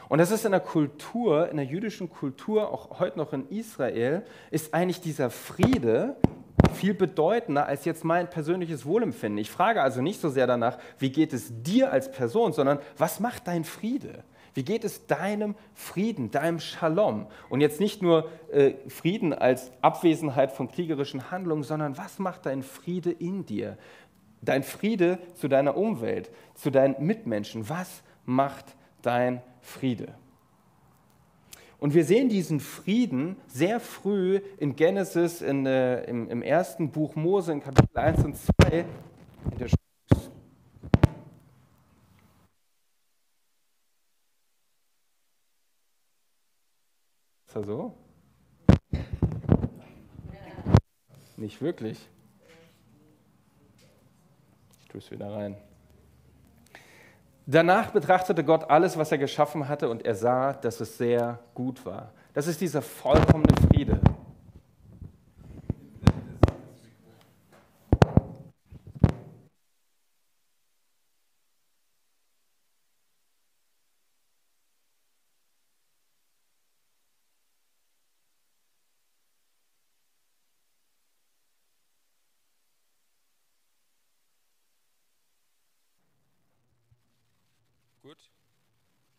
Und 0.09 0.19
das 0.19 0.31
ist 0.31 0.45
in 0.45 0.53
der 0.53 0.61
Kultur, 0.61 1.49
in 1.49 1.57
der 1.57 1.67
jüdischen 1.67 2.11
Kultur, 2.11 2.73
auch 2.73 3.01
heute 3.01 3.19
noch 3.19 3.33
in 3.33 3.49
Israel, 3.49 4.23
ist 4.51 4.75
eigentlich 4.75 5.01
dieser 5.01 5.31
Friede 5.31 6.17
viel 6.75 6.95
bedeutender 6.95 7.67
als 7.67 7.85
jetzt 7.85 8.05
mein 8.05 8.29
persönliches 8.29 8.85
Wohlempfinden. 8.85 9.39
Ich 9.39 9.51
frage 9.51 9.83
also 9.83 10.03
nicht 10.03 10.21
so 10.21 10.29
sehr 10.29 10.47
danach, 10.47 10.79
wie 10.99 11.11
geht 11.11 11.33
es 11.33 11.63
dir 11.63 11.91
als 11.91 12.11
Person, 12.11 12.53
sondern 12.53 12.79
was 12.99 13.21
macht 13.21 13.47
dein 13.47 13.65
Friede? 13.65 14.25
Wie 14.55 14.63
geht 14.63 14.85
es 14.85 15.07
deinem 15.07 15.57
Frieden, 15.75 16.31
deinem 16.31 16.61
Shalom? 16.61 17.27
Und 17.49 17.61
jetzt 17.61 17.81
nicht 17.81 18.03
nur 18.03 18.31
äh, 18.53 18.75
Frieden 18.89 19.33
als 19.33 19.73
Abwesenheit 19.83 20.53
von 20.53 20.71
kriegerischen 20.71 21.31
Handlungen, 21.33 21.65
sondern 21.65 21.99
was 21.99 22.21
macht 22.21 22.47
dein 22.47 22.63
Friede 22.63 23.11
in 23.11 23.45
dir? 23.45 23.77
Dein 24.43 24.63
Friede 24.63 25.19
zu 25.35 25.49
deiner 25.49 25.77
Umwelt, 25.77 26.31
zu 26.55 26.71
deinen 26.71 27.05
Mitmenschen. 27.05 27.69
Was 27.69 28.03
macht 28.25 28.77
dein 29.03 29.43
Friede? 29.61 30.15
Und 31.81 31.93
wir 31.93 32.05
sehen 32.05 32.29
diesen 32.29 32.61
Frieden 32.61 33.37
sehr 33.47 33.81
früh 33.81 34.41
in 34.59 34.77
Genesis, 34.77 35.43
in, 35.43 35.67
äh, 35.67 36.05
im, 36.05 36.31
im, 36.31 36.43
ersten 36.43 36.91
Buch 36.91 37.17
Mose, 37.17 37.53
in 37.53 37.61
Kapitel 37.61 37.99
1 37.99 38.25
und 38.25 38.37
2. 38.37 38.87
Ist 47.55 47.61
das 47.61 47.67
so? 47.67 47.95
Nicht 51.37 51.63
wirklich. 51.63 52.09
Ich 54.81 54.89
tue 54.89 54.99
es 54.99 55.09
wieder 55.13 55.33
rein. 55.33 55.55
Danach 57.47 57.93
betrachtete 57.93 58.43
Gott 58.43 58.69
alles, 58.69 58.97
was 58.97 59.13
er 59.13 59.19
geschaffen 59.19 59.69
hatte, 59.69 59.89
und 59.89 60.05
er 60.05 60.17
sah, 60.17 60.53
dass 60.53 60.81
es 60.81 60.99
sehr 60.99 61.39
gut 61.55 61.87
war. 61.87 62.13
Das 62.33 62.49
ist 62.49 62.61
dieser 62.61 62.83
vollkommene 62.83 63.55
Friede. 63.69 64.01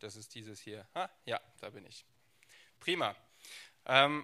Das 0.06 0.16
ist 0.16 0.36
dieses 0.36 0.60
hier. 0.60 0.88
Ah, 0.94 1.10
ja, 1.26 1.42
da 1.62 1.72
bin 1.72 1.84
ich. 1.84 2.06
Prima. 2.80 3.16
Ähm, 3.88 4.24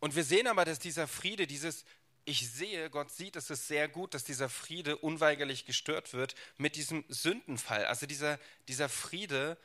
und 0.00 0.14
wir 0.14 0.22
sehen 0.22 0.48
aber, 0.48 0.66
dass 0.66 0.78
dieser 0.78 1.08
Friede, 1.08 1.46
dieses 1.46 1.86
ich 2.26 2.50
sehe, 2.50 2.90
Gott 2.90 3.10
sieht, 3.10 3.36
es 3.36 3.48
ist 3.48 3.68
sehr 3.68 3.88
gut, 3.88 4.12
dass 4.12 4.22
dieser 4.22 4.50
Friede 4.50 4.98
unweigerlich 4.98 5.64
gestört 5.64 6.12
wird 6.12 6.34
mit 6.58 6.76
diesem 6.76 7.06
Sündenfall. 7.08 7.86
Also 7.86 8.04
dieser, 8.04 8.38
dieser 8.68 8.90
Friede 8.90 9.56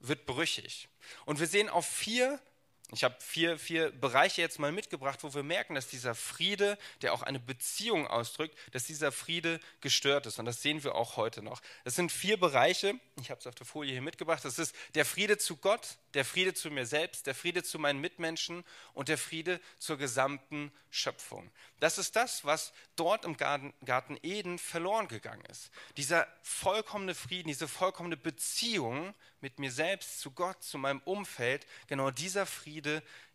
wird 0.00 0.26
brüchig. 0.26 0.88
Und 1.24 1.38
wir 1.38 1.46
sehen 1.46 1.68
auf 1.68 1.86
vier 1.86 2.40
ich 2.90 3.04
habe 3.04 3.16
vier, 3.20 3.58
vier 3.58 3.90
Bereiche 3.90 4.40
jetzt 4.40 4.58
mal 4.58 4.72
mitgebracht, 4.72 5.22
wo 5.22 5.34
wir 5.34 5.42
merken, 5.42 5.74
dass 5.74 5.88
dieser 5.88 6.14
Friede, 6.14 6.78
der 7.02 7.12
auch 7.12 7.20
eine 7.22 7.38
Beziehung 7.38 8.06
ausdrückt, 8.06 8.56
dass 8.72 8.84
dieser 8.84 9.12
Friede 9.12 9.60
gestört 9.82 10.24
ist. 10.24 10.38
Und 10.38 10.46
das 10.46 10.62
sehen 10.62 10.82
wir 10.82 10.94
auch 10.94 11.18
heute 11.18 11.42
noch. 11.42 11.60
Das 11.84 11.96
sind 11.96 12.10
vier 12.10 12.40
Bereiche, 12.40 12.94
ich 13.20 13.30
habe 13.30 13.40
es 13.40 13.46
auf 13.46 13.54
der 13.54 13.66
Folie 13.66 13.92
hier 13.92 14.00
mitgebracht. 14.00 14.42
Das 14.42 14.58
ist 14.58 14.74
der 14.94 15.04
Friede 15.04 15.36
zu 15.36 15.56
Gott, 15.56 15.98
der 16.14 16.24
Friede 16.24 16.54
zu 16.54 16.70
mir 16.70 16.86
selbst, 16.86 17.26
der 17.26 17.34
Friede 17.34 17.62
zu 17.62 17.78
meinen 17.78 18.00
Mitmenschen 18.00 18.64
und 18.94 19.08
der 19.08 19.18
Friede 19.18 19.60
zur 19.78 19.98
gesamten 19.98 20.72
Schöpfung. 20.90 21.50
Das 21.80 21.98
ist 21.98 22.16
das, 22.16 22.46
was 22.46 22.72
dort 22.96 23.26
im 23.26 23.36
Garten, 23.36 23.74
Garten 23.84 24.18
Eden 24.22 24.58
verloren 24.58 25.08
gegangen 25.08 25.44
ist. 25.50 25.70
Dieser 25.98 26.26
vollkommene 26.42 27.14
Frieden, 27.14 27.48
diese 27.48 27.68
vollkommene 27.68 28.16
Beziehung 28.16 29.14
mit 29.40 29.58
mir 29.58 29.70
selbst, 29.70 30.20
zu 30.20 30.32
Gott, 30.32 30.62
zu 30.62 30.78
meinem 30.78 31.00
Umfeld, 31.04 31.66
genau 31.86 32.10
dieser 32.10 32.46
Friede 32.46 32.77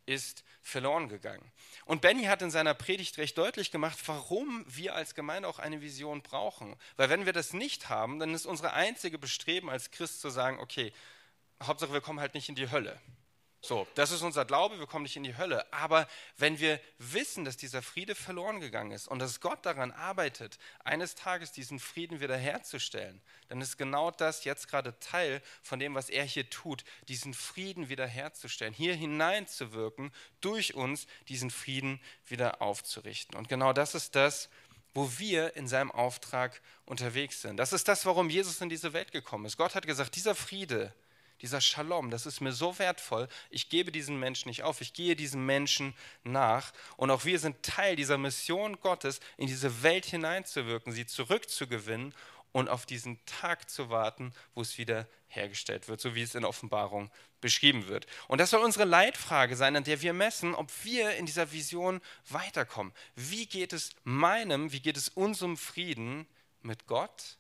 ist 0.06 0.44
verloren 0.62 1.10
gegangen. 1.10 1.52
Und 1.86 2.02
Benny 2.02 2.24
hat 2.24 2.42
in 2.42 2.52
seiner 2.52 2.74
Predigt 2.74 3.18
recht 3.18 3.38
deutlich 3.38 3.72
gemacht, 3.72 4.00
warum 4.06 4.66
wir 4.68 4.96
als 4.96 5.16
Gemeinde 5.16 5.48
auch 5.48 5.60
eine 5.60 5.82
Vision 5.82 6.22
brauchen. 6.22 6.76
Weil 6.96 7.10
wenn 7.10 7.26
wir 7.26 7.34
das 7.34 7.54
nicht 7.54 7.90
haben, 7.90 8.20
dann 8.20 8.34
ist 8.34 8.46
unsere 8.46 8.74
einzige 8.74 9.18
Bestreben 9.18 9.70
als 9.70 9.92
Christ 9.92 10.22
zu 10.22 10.30
sagen, 10.30 10.60
okay, 10.60 10.94
Hauptsache 11.62 11.94
wir 11.94 12.02
kommen 12.02 12.20
halt 12.20 12.34
nicht 12.34 12.50
in 12.50 12.56
die 12.56 12.72
Hölle. 12.72 13.00
So, 13.66 13.88
das 13.96 14.12
ist 14.12 14.24
unser 14.24 14.44
Glaube, 14.44 14.78
wir 14.78 14.88
kommen 14.88 15.04
nicht 15.04 15.16
in 15.16 15.24
die 15.24 15.38
Hölle. 15.38 15.72
Aber 15.72 16.06
wenn 16.36 16.60
wir 16.60 16.82
wissen, 16.98 17.46
dass 17.46 17.56
dieser 17.56 17.82
Friede 17.82 18.14
verloren 18.14 18.60
gegangen 18.60 18.92
ist 18.92 19.08
und 19.08 19.20
dass 19.20 19.40
Gott 19.40 19.66
daran 19.66 19.92
arbeitet, 19.92 20.60
eines 20.84 21.16
Tages 21.16 21.54
diesen 21.54 21.80
Frieden 21.80 22.20
wiederherzustellen, 22.20 23.22
dann 23.48 23.62
ist 23.62 23.78
genau 23.78 24.12
das 24.12 24.44
jetzt 24.44 24.68
gerade 24.68 25.00
Teil 25.00 25.42
von 25.62 25.80
dem, 25.80 25.96
was 25.96 26.10
er 26.10 26.26
hier 26.26 26.50
tut, 26.50 26.84
diesen 27.08 27.34
Frieden 27.34 27.88
wiederherzustellen, 27.88 28.74
hier 28.74 28.96
hineinzuwirken, 28.96 30.12
durch 30.42 30.74
uns 30.74 31.08
diesen 31.30 31.50
Frieden 31.50 32.02
wieder 32.28 32.62
aufzurichten. 32.62 33.38
Und 33.38 33.48
genau 33.48 33.72
das 33.72 33.96
ist 33.96 34.16
das, 34.16 34.50
wo 34.94 35.10
wir 35.20 35.56
in 35.56 35.70
seinem 35.70 35.90
Auftrag 35.92 36.62
unterwegs 36.86 37.42
sind. 37.42 37.56
Das 37.56 37.72
ist 37.72 37.88
das, 37.88 38.06
warum 38.06 38.30
Jesus 38.30 38.60
in 38.60 38.68
diese 38.68 38.92
Welt 38.92 39.14
gekommen 39.14 39.46
ist. 39.46 39.56
Gott 39.56 39.74
hat 39.74 39.88
gesagt, 39.88 40.18
dieser 40.18 40.36
Friede, 40.36 40.94
dieser 41.44 41.60
Shalom, 41.60 42.10
das 42.10 42.26
ist 42.26 42.40
mir 42.40 42.54
so 42.54 42.80
wertvoll. 42.80 43.28
Ich 43.50 43.68
gebe 43.68 43.92
diesen 43.92 44.18
Menschen 44.18 44.48
nicht 44.48 44.64
auf, 44.64 44.80
ich 44.80 44.94
gehe 44.94 45.16
diesen 45.18 45.46
Menschen 45.46 45.94
nach. 46.24 46.72
Und 46.96 47.12
auch 47.12 47.26
wir 47.26 47.38
sind 47.38 47.62
Teil 47.62 47.98
dieser 47.98 48.18
Mission 48.18 48.80
Gottes, 48.80 49.20
in 49.36 49.48
diese 49.48 49.84
Welt 49.84 50.06
hineinzuwirken, 50.06 50.94
sie 50.94 51.06
zurückzugewinnen 51.06 52.16
und 52.54 52.70
auf 52.70 52.86
diesen 52.86 53.24
Tag 53.26 53.70
zu 53.70 53.90
warten, 53.90 54.34
wo 54.56 54.62
es 54.62 54.78
wieder 54.78 55.06
hergestellt 55.28 55.90
wird, 55.90 56.00
so 56.00 56.16
wie 56.16 56.22
es 56.22 56.34
in 56.34 56.46
Offenbarung 56.46 57.12
beschrieben 57.42 57.90
wird. 57.90 58.08
Und 58.30 58.38
das 58.40 58.52
soll 58.52 58.64
unsere 58.64 58.86
Leitfrage 58.86 59.58
sein, 59.58 59.76
an 59.76 59.84
der 59.84 60.02
wir 60.02 60.14
messen, 60.14 60.56
ob 60.56 60.72
wir 60.86 61.16
in 61.18 61.26
dieser 61.26 61.52
Vision 61.52 62.00
weiterkommen. 62.30 62.94
Wie 63.16 63.48
geht 63.48 63.74
es 63.74 63.92
meinem, 64.06 64.72
wie 64.72 64.80
geht 64.80 64.96
es 64.96 65.10
unserem 65.10 65.58
Frieden 65.58 66.26
mit 66.62 66.88
Gott, 66.88 67.38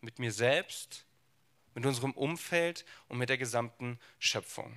mit 0.00 0.18
mir 0.18 0.32
selbst 0.32 1.05
mit 1.76 1.84
unserem 1.84 2.12
Umfeld 2.12 2.86
und 3.08 3.18
mit 3.18 3.28
der 3.28 3.38
gesamten 3.38 4.00
Schöpfung. 4.18 4.74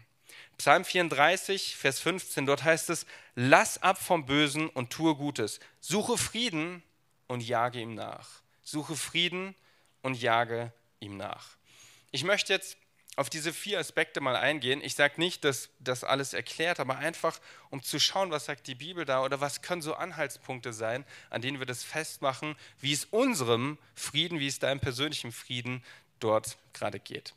Psalm 0.57 0.83
34, 0.83 1.77
Vers 1.77 2.01
15, 2.01 2.45
dort 2.45 2.65
heißt 2.65 2.89
es, 2.89 3.05
lass 3.35 3.81
ab 3.81 3.97
vom 3.97 4.25
Bösen 4.25 4.67
und 4.67 4.89
tue 4.91 5.15
Gutes. 5.15 5.61
Suche 5.79 6.17
Frieden 6.17 6.83
und 7.27 7.39
jage 7.41 7.79
ihm 7.79 7.95
nach. 7.95 8.41
Suche 8.63 8.97
Frieden 8.97 9.55
und 10.01 10.21
jage 10.21 10.73
ihm 10.99 11.15
nach. 11.15 11.55
Ich 12.11 12.25
möchte 12.25 12.51
jetzt 12.51 12.77
auf 13.15 13.29
diese 13.29 13.53
vier 13.53 13.79
Aspekte 13.79 14.19
mal 14.19 14.35
eingehen. 14.35 14.81
Ich 14.83 14.95
sage 14.95 15.15
nicht, 15.17 15.45
dass 15.45 15.69
das 15.79 16.03
alles 16.03 16.33
erklärt, 16.33 16.81
aber 16.81 16.97
einfach, 16.97 17.39
um 17.69 17.81
zu 17.81 17.97
schauen, 17.97 18.29
was 18.31 18.45
sagt 18.45 18.67
die 18.67 18.75
Bibel 18.75 19.05
da 19.05 19.23
oder 19.23 19.39
was 19.39 19.61
können 19.61 19.81
so 19.81 19.93
Anhaltspunkte 19.95 20.73
sein, 20.73 21.05
an 21.29 21.41
denen 21.41 21.59
wir 21.59 21.65
das 21.65 21.83
festmachen, 21.83 22.57
wie 22.79 22.91
es 22.91 23.05
unserem 23.05 23.77
Frieden, 23.95 24.39
wie 24.39 24.47
es 24.47 24.59
deinem 24.59 24.81
persönlichen 24.81 25.31
Frieden 25.31 25.83
dort 26.19 26.57
gerade 26.73 26.99
geht. 26.99 27.33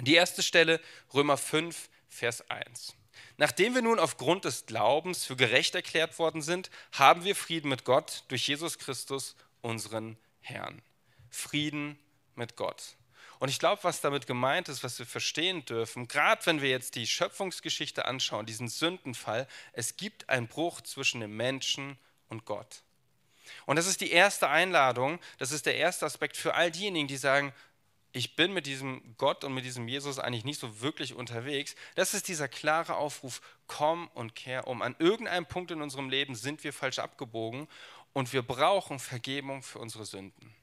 Die 0.00 0.14
erste 0.14 0.42
Stelle, 0.42 0.80
Römer 1.12 1.36
5, 1.36 1.88
Vers 2.08 2.48
1. 2.50 2.94
Nachdem 3.36 3.74
wir 3.74 3.82
nun 3.82 3.98
aufgrund 3.98 4.44
des 4.44 4.66
Glaubens 4.66 5.24
für 5.24 5.36
gerecht 5.36 5.74
erklärt 5.74 6.18
worden 6.18 6.42
sind, 6.42 6.70
haben 6.92 7.24
wir 7.24 7.34
Frieden 7.34 7.68
mit 7.68 7.84
Gott 7.84 8.24
durch 8.28 8.46
Jesus 8.46 8.78
Christus, 8.78 9.36
unseren 9.60 10.16
Herrn. 10.40 10.82
Frieden 11.30 11.98
mit 12.34 12.56
Gott. 12.56 12.96
Und 13.38 13.48
ich 13.48 13.58
glaube, 13.58 13.82
was 13.82 14.00
damit 14.00 14.26
gemeint 14.26 14.68
ist, 14.68 14.84
was 14.84 14.98
wir 14.98 15.06
verstehen 15.06 15.64
dürfen, 15.64 16.06
gerade 16.06 16.46
wenn 16.46 16.62
wir 16.62 16.70
jetzt 16.70 16.94
die 16.94 17.06
Schöpfungsgeschichte 17.06 18.04
anschauen, 18.04 18.46
diesen 18.46 18.68
Sündenfall, 18.68 19.48
es 19.72 19.96
gibt 19.96 20.28
einen 20.28 20.46
Bruch 20.46 20.80
zwischen 20.82 21.20
dem 21.20 21.36
Menschen 21.36 21.98
und 22.28 22.44
Gott. 22.44 22.82
Und 23.66 23.76
das 23.76 23.86
ist 23.86 24.00
die 24.00 24.12
erste 24.12 24.48
Einladung, 24.48 25.18
das 25.38 25.50
ist 25.50 25.66
der 25.66 25.74
erste 25.74 26.06
Aspekt 26.06 26.36
für 26.36 26.54
all 26.54 26.70
diejenigen, 26.70 27.08
die 27.08 27.16
sagen, 27.16 27.52
ich 28.12 28.36
bin 28.36 28.52
mit 28.52 28.66
diesem 28.66 29.14
Gott 29.16 29.42
und 29.42 29.54
mit 29.54 29.64
diesem 29.64 29.88
Jesus 29.88 30.18
eigentlich 30.18 30.44
nicht 30.44 30.60
so 30.60 30.80
wirklich 30.80 31.14
unterwegs. 31.14 31.74
Das 31.94 32.12
ist 32.12 32.28
dieser 32.28 32.46
klare 32.46 32.96
Aufruf, 32.96 33.40
komm 33.66 34.08
und 34.08 34.34
kehr 34.34 34.66
um. 34.66 34.82
An 34.82 34.94
irgendeinem 34.98 35.46
Punkt 35.46 35.70
in 35.70 35.80
unserem 35.80 36.10
Leben 36.10 36.34
sind 36.34 36.62
wir 36.62 36.74
falsch 36.74 36.98
abgebogen 36.98 37.68
und 38.12 38.32
wir 38.32 38.42
brauchen 38.42 38.98
Vergebung 38.98 39.62
für 39.62 39.78
unsere 39.78 40.04
Sünden. 40.04 40.54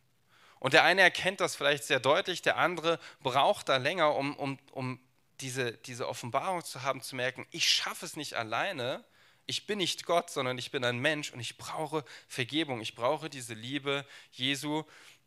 Und 0.60 0.74
der 0.74 0.84
eine 0.84 1.02
erkennt 1.02 1.40
das 1.40 1.56
vielleicht 1.56 1.86
sehr 1.86 2.00
deutlich, 2.00 2.42
der 2.42 2.58
andere 2.58 3.00
braucht 3.22 3.70
da 3.70 3.78
länger, 3.78 4.16
um, 4.16 4.36
um, 4.36 4.60
um 4.72 5.00
diese, 5.40 5.72
diese 5.72 6.08
Offenbarung 6.08 6.64
zu 6.64 6.84
haben, 6.84 7.02
zu 7.02 7.16
merken, 7.16 7.48
ich 7.50 7.70
schaffe 7.70 8.06
es 8.06 8.16
nicht 8.16 8.34
alleine, 8.34 9.04
ich 9.46 9.66
bin 9.66 9.80
nicht 9.80 10.06
Gott, 10.06 10.30
sondern 10.30 10.58
ich 10.60 10.70
bin 10.70 10.84
ein 10.84 11.00
Mensch 11.00 11.32
und 11.32 11.40
ich 11.40 11.58
brauche 11.58 12.04
Vergebung, 12.28 12.82
ich 12.82 12.94
brauche 12.94 13.30
diese 13.30 13.56
Liebe 13.56 14.06
Jesu 14.32 14.84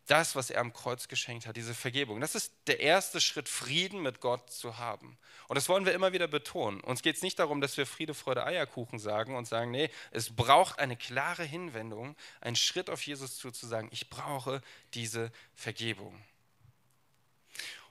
das, 0.07 0.35
was 0.35 0.51
er 0.51 0.61
am 0.61 0.73
Kreuz 0.73 1.09
geschenkt 1.09 1.47
hat, 1.47 1.57
diese 1.57 1.75
Vergebung. 1.75 2.21
Das 2.21 2.35
ist 2.35 2.53
der 2.67 2.81
erste 2.81 3.21
Schritt, 3.21 3.49
Frieden 3.49 4.03
mit 4.03 4.21
Gott 4.21 4.51
zu 4.51 4.79
haben. 4.79 5.17
Und 5.49 5.55
das 5.55 5.69
wollen 5.69 5.87
wir 5.87 5.93
immer 5.93 6.13
wieder 6.13 6.27
betonen. 6.27 6.81
Uns 6.81 7.03
geht 7.03 7.17
es 7.17 7.23
nicht 7.23 7.39
darum, 7.39 7.61
dass 7.61 7.77
wir 7.77 7.87
Friede, 7.87 8.15
Freude, 8.15 8.45
Eierkuchen 8.45 8.99
sagen 8.99 9.37
und 9.37 9.47
sagen, 9.47 9.71
nee, 9.71 9.91
es 10.11 10.35
braucht 10.35 10.79
eine 10.79 10.97
klare 10.97 11.45
Hinwendung, 11.45 12.17
einen 12.41 12.57
Schritt 12.57 12.91
auf 12.91 13.07
Jesus 13.07 13.37
zu, 13.37 13.51
zu 13.51 13.67
sagen, 13.67 13.89
ich 13.93 14.11
brauche 14.11 14.61
diese 14.95 15.31
Vergebung. 15.55 16.21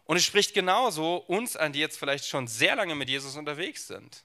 Und 0.06 0.18
es 0.18 0.26
spricht 0.26 0.54
genauso 0.54 1.18
uns 1.18 1.56
an, 1.56 1.72
die 1.72 1.80
jetzt 1.80 1.98
vielleicht 1.98 2.28
schon 2.28 2.48
sehr 2.48 2.76
lange 2.76 2.96
mit 2.96 3.08
Jesus 3.08 3.38
unterwegs 3.38 3.88
sind. 3.88 4.24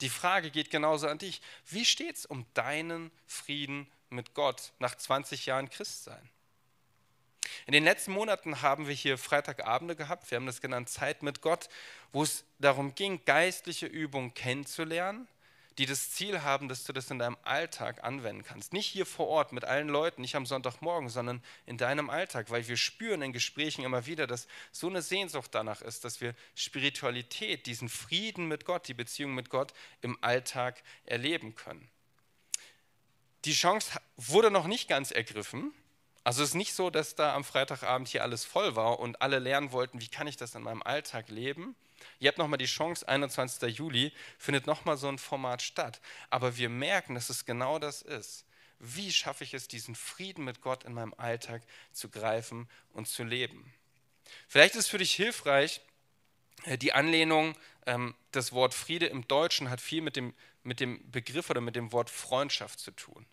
Die 0.00 0.08
Frage 0.08 0.50
geht 0.50 0.70
genauso 0.70 1.08
an 1.08 1.18
dich. 1.18 1.40
Wie 1.68 1.84
steht 1.84 2.16
es 2.16 2.26
um 2.26 2.46
deinen 2.54 3.10
Frieden 3.26 3.90
mit 4.10 4.34
Gott 4.34 4.72
nach 4.78 4.94
20 4.94 5.46
Jahren 5.46 5.70
Christsein? 5.70 6.30
In 7.66 7.72
den 7.72 7.84
letzten 7.84 8.12
Monaten 8.12 8.62
haben 8.62 8.86
wir 8.86 8.94
hier 8.94 9.18
Freitagabende 9.18 9.96
gehabt, 9.96 10.30
wir 10.30 10.36
haben 10.36 10.46
das 10.46 10.60
genannt 10.60 10.88
Zeit 10.88 11.22
mit 11.22 11.40
Gott, 11.40 11.68
wo 12.12 12.22
es 12.22 12.44
darum 12.58 12.94
ging, 12.94 13.24
geistliche 13.24 13.86
Übungen 13.86 14.34
kennenzulernen, 14.34 15.26
die 15.78 15.86
das 15.86 16.12
Ziel 16.12 16.42
haben, 16.42 16.68
dass 16.68 16.84
du 16.84 16.92
das 16.92 17.10
in 17.10 17.18
deinem 17.18 17.36
Alltag 17.42 18.04
anwenden 18.04 18.44
kannst. 18.44 18.72
Nicht 18.72 18.86
hier 18.86 19.06
vor 19.06 19.26
Ort 19.26 19.52
mit 19.52 19.64
allen 19.64 19.88
Leuten, 19.88 20.20
nicht 20.20 20.36
am 20.36 20.46
Sonntagmorgen, 20.46 21.08
sondern 21.08 21.42
in 21.66 21.78
deinem 21.78 22.10
Alltag, 22.10 22.50
weil 22.50 22.68
wir 22.68 22.76
spüren 22.76 23.22
in 23.22 23.32
Gesprächen 23.32 23.84
immer 23.84 24.06
wieder, 24.06 24.26
dass 24.26 24.46
so 24.70 24.88
eine 24.88 25.02
Sehnsucht 25.02 25.50
danach 25.52 25.82
ist, 25.82 26.04
dass 26.04 26.20
wir 26.20 26.34
Spiritualität, 26.54 27.66
diesen 27.66 27.88
Frieden 27.88 28.46
mit 28.46 28.64
Gott, 28.64 28.86
die 28.86 28.94
Beziehung 28.94 29.34
mit 29.34 29.50
Gott 29.50 29.74
im 30.00 30.16
Alltag 30.22 30.82
erleben 31.06 31.56
können. 31.56 31.88
Die 33.44 33.52
Chance 33.52 34.00
wurde 34.16 34.50
noch 34.50 34.66
nicht 34.66 34.88
ganz 34.88 35.10
ergriffen. 35.10 35.72
Also 36.24 36.42
es 36.42 36.50
ist 36.50 36.54
nicht 36.54 36.74
so, 36.74 36.88
dass 36.88 37.14
da 37.14 37.34
am 37.34 37.44
Freitagabend 37.44 38.08
hier 38.08 38.22
alles 38.22 38.46
voll 38.46 38.74
war 38.76 38.98
und 38.98 39.20
alle 39.20 39.38
lernen 39.38 39.72
wollten, 39.72 40.00
wie 40.00 40.08
kann 40.08 40.26
ich 40.26 40.38
das 40.38 40.54
in 40.54 40.62
meinem 40.62 40.82
Alltag 40.82 41.28
leben. 41.28 41.76
Ihr 42.18 42.28
habt 42.28 42.38
nochmal 42.38 42.58
die 42.58 42.64
Chance, 42.64 43.06
21. 43.06 43.76
Juli 43.76 44.12
findet 44.38 44.66
nochmal 44.66 44.96
so 44.96 45.08
ein 45.08 45.18
Format 45.18 45.60
statt. 45.60 46.00
Aber 46.30 46.56
wir 46.56 46.70
merken, 46.70 47.14
dass 47.14 47.28
es 47.28 47.44
genau 47.44 47.78
das 47.78 48.00
ist. 48.00 48.46
Wie 48.78 49.12
schaffe 49.12 49.44
ich 49.44 49.54
es, 49.54 49.68
diesen 49.68 49.94
Frieden 49.94 50.44
mit 50.44 50.62
Gott 50.62 50.84
in 50.84 50.94
meinem 50.94 51.14
Alltag 51.16 51.62
zu 51.92 52.08
greifen 52.08 52.68
und 52.92 53.06
zu 53.06 53.22
leben? 53.22 53.72
Vielleicht 54.48 54.74
ist 54.74 54.80
es 54.80 54.88
für 54.88 54.98
dich 54.98 55.14
hilfreich, 55.14 55.82
äh, 56.64 56.78
die 56.78 56.92
Anlehnung, 56.92 57.54
ähm, 57.86 58.14
das 58.32 58.52
Wort 58.52 58.74
Friede 58.74 59.06
im 59.06 59.28
Deutschen 59.28 59.70
hat 59.70 59.80
viel 59.80 60.00
mit 60.00 60.16
dem, 60.16 60.34
mit 60.62 60.80
dem 60.80 61.10
Begriff 61.10 61.50
oder 61.50 61.60
mit 61.60 61.76
dem 61.76 61.92
Wort 61.92 62.10
Freundschaft 62.10 62.80
zu 62.80 62.90
tun. 62.90 63.26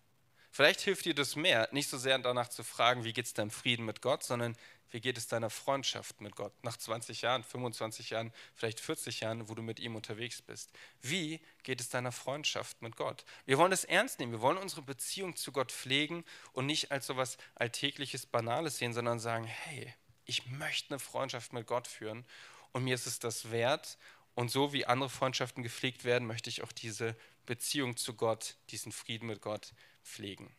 Vielleicht 0.52 0.82
hilft 0.82 1.06
dir 1.06 1.16
das 1.16 1.38
mehr, 1.38 1.70
nicht 1.72 1.90
so 1.90 1.98
sehr 1.98 2.20
danach 2.20 2.50
zu 2.50 2.64
fragen, 2.64 3.06
wie 3.06 3.14
geht 3.14 3.26
es 3.26 3.34
deinem 3.34 3.52
Frieden 3.52 3.86
mit 3.86 4.02
Gott, 4.02 4.24
sondern 4.24 4.58
wie 4.90 5.00
geht 5.00 5.18
es 5.18 5.28
deiner 5.28 5.50
Freundschaft 5.50 6.20
mit 6.20 6.36
Gott 6.36 6.52
nach 6.64 6.76
20 6.76 7.22
Jahren, 7.22 7.44
25 7.44 8.10
Jahren, 8.10 8.34
vielleicht 8.54 8.82
40 8.82 9.22
Jahren, 9.22 9.48
wo 9.48 9.56
du 9.56 9.62
mit 9.62 9.80
ihm 9.80 9.96
unterwegs 9.96 10.42
bist. 10.42 10.72
Wie 11.02 11.40
geht 11.64 11.80
es 11.80 11.88
deiner 11.88 12.12
Freundschaft 12.12 12.82
mit 12.82 12.98
Gott? 12.98 13.24
Wir 13.46 13.58
wollen 13.58 13.72
es 13.72 13.86
ernst 13.86 14.20
nehmen, 14.20 14.34
wir 14.34 14.42
wollen 14.42 14.58
unsere 14.58 14.82
Beziehung 14.82 15.38
zu 15.38 15.54
Gott 15.54 15.72
pflegen 15.72 16.26
und 16.52 16.66
nicht 16.66 16.92
als 16.92 17.08
so 17.08 17.14
etwas 17.14 17.38
Alltägliches, 17.56 18.26
Banales 18.26 18.78
sehen, 18.78 18.94
sondern 18.94 19.22
sagen, 19.22 19.46
hey, 19.46 19.94
ich 20.26 20.46
möchte 20.48 20.90
eine 20.90 21.00
Freundschaft 21.00 21.54
mit 21.54 21.66
Gott 21.66 21.88
führen 21.88 22.26
und 22.74 22.84
mir 22.84 22.96
ist 22.96 23.08
es 23.08 23.20
das 23.20 23.52
wert. 23.52 23.98
Und 24.34 24.50
so 24.50 24.74
wie 24.74 24.86
andere 24.86 25.10
Freundschaften 25.10 25.64
gepflegt 25.64 26.04
werden, 26.04 26.28
möchte 26.28 26.50
ich 26.50 26.62
auch 26.62 26.72
diese 26.72 27.16
Beziehung 27.46 27.98
zu 27.98 28.14
Gott, 28.14 28.56
diesen 28.70 28.92
Frieden 28.92 29.28
mit 29.28 29.42
Gott 29.42 29.74
pflegen. 30.04 30.54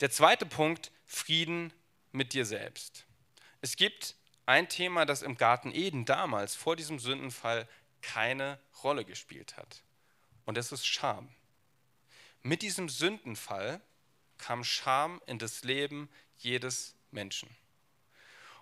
Der 0.00 0.10
zweite 0.10 0.46
Punkt, 0.46 0.92
Frieden 1.06 1.72
mit 2.12 2.32
dir 2.32 2.44
selbst. 2.44 3.06
Es 3.60 3.76
gibt 3.76 4.16
ein 4.44 4.68
Thema, 4.68 5.06
das 5.06 5.22
im 5.22 5.36
Garten 5.36 5.72
Eden 5.72 6.04
damals 6.04 6.54
vor 6.54 6.76
diesem 6.76 6.98
Sündenfall 6.98 7.68
keine 8.02 8.60
Rolle 8.82 9.04
gespielt 9.04 9.56
hat. 9.56 9.82
Und 10.44 10.56
das 10.56 10.72
ist 10.72 10.86
Scham. 10.86 11.28
Mit 12.42 12.62
diesem 12.62 12.88
Sündenfall 12.88 13.80
kam 14.38 14.62
Scham 14.62 15.20
in 15.26 15.38
das 15.38 15.64
Leben 15.64 16.08
jedes 16.38 16.94
Menschen. 17.10 17.48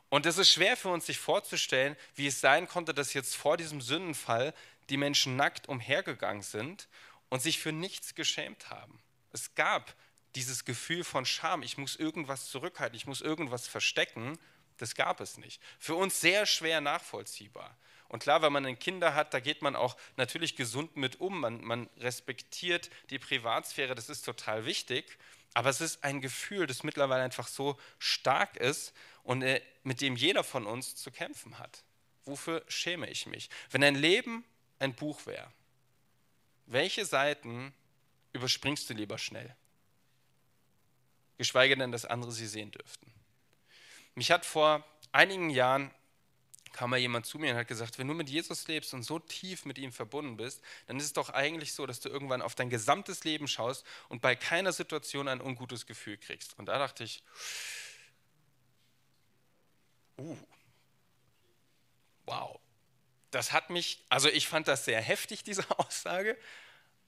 Und 0.08 0.26
es 0.26 0.38
ist 0.38 0.50
schwer 0.50 0.76
für 0.76 0.90
uns 0.90 1.06
sich 1.06 1.18
vorzustellen, 1.18 1.96
wie 2.14 2.28
es 2.28 2.40
sein 2.40 2.68
konnte, 2.68 2.94
dass 2.94 3.14
jetzt 3.14 3.34
vor 3.34 3.56
diesem 3.56 3.80
Sündenfall 3.80 4.54
die 4.88 4.96
Menschen 4.96 5.36
nackt 5.36 5.68
umhergegangen 5.68 6.42
sind 6.42 6.88
und 7.28 7.40
sich 7.40 7.58
für 7.58 7.72
nichts 7.72 8.14
geschämt 8.14 8.70
haben. 8.70 9.00
Es 9.32 9.54
gab 9.54 9.94
dieses 10.34 10.64
Gefühl 10.64 11.04
von 11.04 11.24
Scham, 11.24 11.62
ich 11.62 11.78
muss 11.78 11.96
irgendwas 11.96 12.50
zurückhalten, 12.50 12.96
ich 12.96 13.06
muss 13.06 13.20
irgendwas 13.20 13.66
verstecken, 13.66 14.38
das 14.78 14.94
gab 14.94 15.20
es 15.20 15.38
nicht. 15.38 15.62
Für 15.78 15.94
uns 15.94 16.20
sehr 16.20 16.46
schwer 16.46 16.80
nachvollziehbar. 16.80 17.76
Und 18.08 18.22
klar, 18.22 18.42
wenn 18.42 18.52
man 18.52 18.78
Kinder 18.78 19.14
hat, 19.14 19.34
da 19.34 19.40
geht 19.40 19.62
man 19.62 19.76
auch 19.76 19.96
natürlich 20.16 20.56
gesund 20.56 20.96
mit 20.96 21.20
um. 21.20 21.40
Man, 21.40 21.62
man 21.62 21.88
respektiert 21.98 22.90
die 23.10 23.18
Privatsphäre, 23.18 23.94
das 23.94 24.08
ist 24.08 24.24
total 24.24 24.66
wichtig. 24.66 25.18
Aber 25.54 25.70
es 25.70 25.80
ist 25.80 26.02
ein 26.02 26.20
Gefühl, 26.20 26.66
das 26.66 26.82
mittlerweile 26.82 27.22
einfach 27.22 27.46
so 27.46 27.78
stark 27.98 28.56
ist 28.56 28.92
und 29.22 29.42
äh, 29.42 29.62
mit 29.84 30.00
dem 30.00 30.16
jeder 30.16 30.42
von 30.42 30.66
uns 30.66 30.96
zu 30.96 31.12
kämpfen 31.12 31.58
hat. 31.58 31.84
Wofür 32.24 32.64
schäme 32.68 33.08
ich 33.08 33.26
mich? 33.26 33.50
Wenn 33.70 33.84
ein 33.84 33.94
Leben 33.94 34.44
ein 34.80 34.94
Buch 34.94 35.26
wäre, 35.26 35.50
welche 36.66 37.04
Seiten 37.04 37.74
überspringst 38.32 38.88
du 38.88 38.94
lieber 38.94 39.18
schnell? 39.18 39.54
Geschweige 41.38 41.76
denn, 41.76 41.92
dass 41.92 42.04
andere 42.04 42.32
sie 42.32 42.46
sehen 42.46 42.70
dürften. 42.70 43.12
Mich 44.14 44.30
hat 44.30 44.46
vor 44.46 44.84
einigen 45.12 45.50
Jahren 45.50 45.90
kam 46.74 46.90
mal 46.90 46.98
jemand 46.98 47.24
zu 47.24 47.38
mir 47.38 47.52
und 47.52 47.56
hat 47.56 47.68
gesagt, 47.68 47.98
wenn 47.98 48.08
du 48.08 48.14
mit 48.14 48.28
Jesus 48.28 48.66
lebst 48.66 48.94
und 48.94 49.04
so 49.04 49.20
tief 49.20 49.64
mit 49.64 49.78
ihm 49.78 49.92
verbunden 49.92 50.36
bist, 50.36 50.60
dann 50.86 50.96
ist 50.96 51.04
es 51.04 51.12
doch 51.12 51.30
eigentlich 51.30 51.72
so, 51.72 51.86
dass 51.86 52.00
du 52.00 52.08
irgendwann 52.08 52.42
auf 52.42 52.56
dein 52.56 52.68
gesamtes 52.68 53.22
Leben 53.22 53.46
schaust 53.46 53.86
und 54.08 54.20
bei 54.20 54.34
keiner 54.34 54.72
Situation 54.72 55.28
ein 55.28 55.40
ungutes 55.40 55.86
Gefühl 55.86 56.18
kriegst. 56.18 56.58
Und 56.58 56.66
da 56.66 56.78
dachte 56.78 57.04
ich, 57.04 57.22
uh, 60.18 60.36
wow, 62.26 62.60
das 63.34 63.52
hat 63.52 63.70
mich, 63.70 64.04
also 64.08 64.28
ich 64.28 64.46
fand 64.48 64.68
das 64.68 64.84
sehr 64.84 65.00
heftig, 65.00 65.42
diese 65.42 65.68
Aussage, 65.78 66.38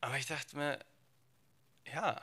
aber 0.00 0.18
ich 0.18 0.26
dachte 0.26 0.56
mir, 0.56 0.78
ja, 1.92 2.20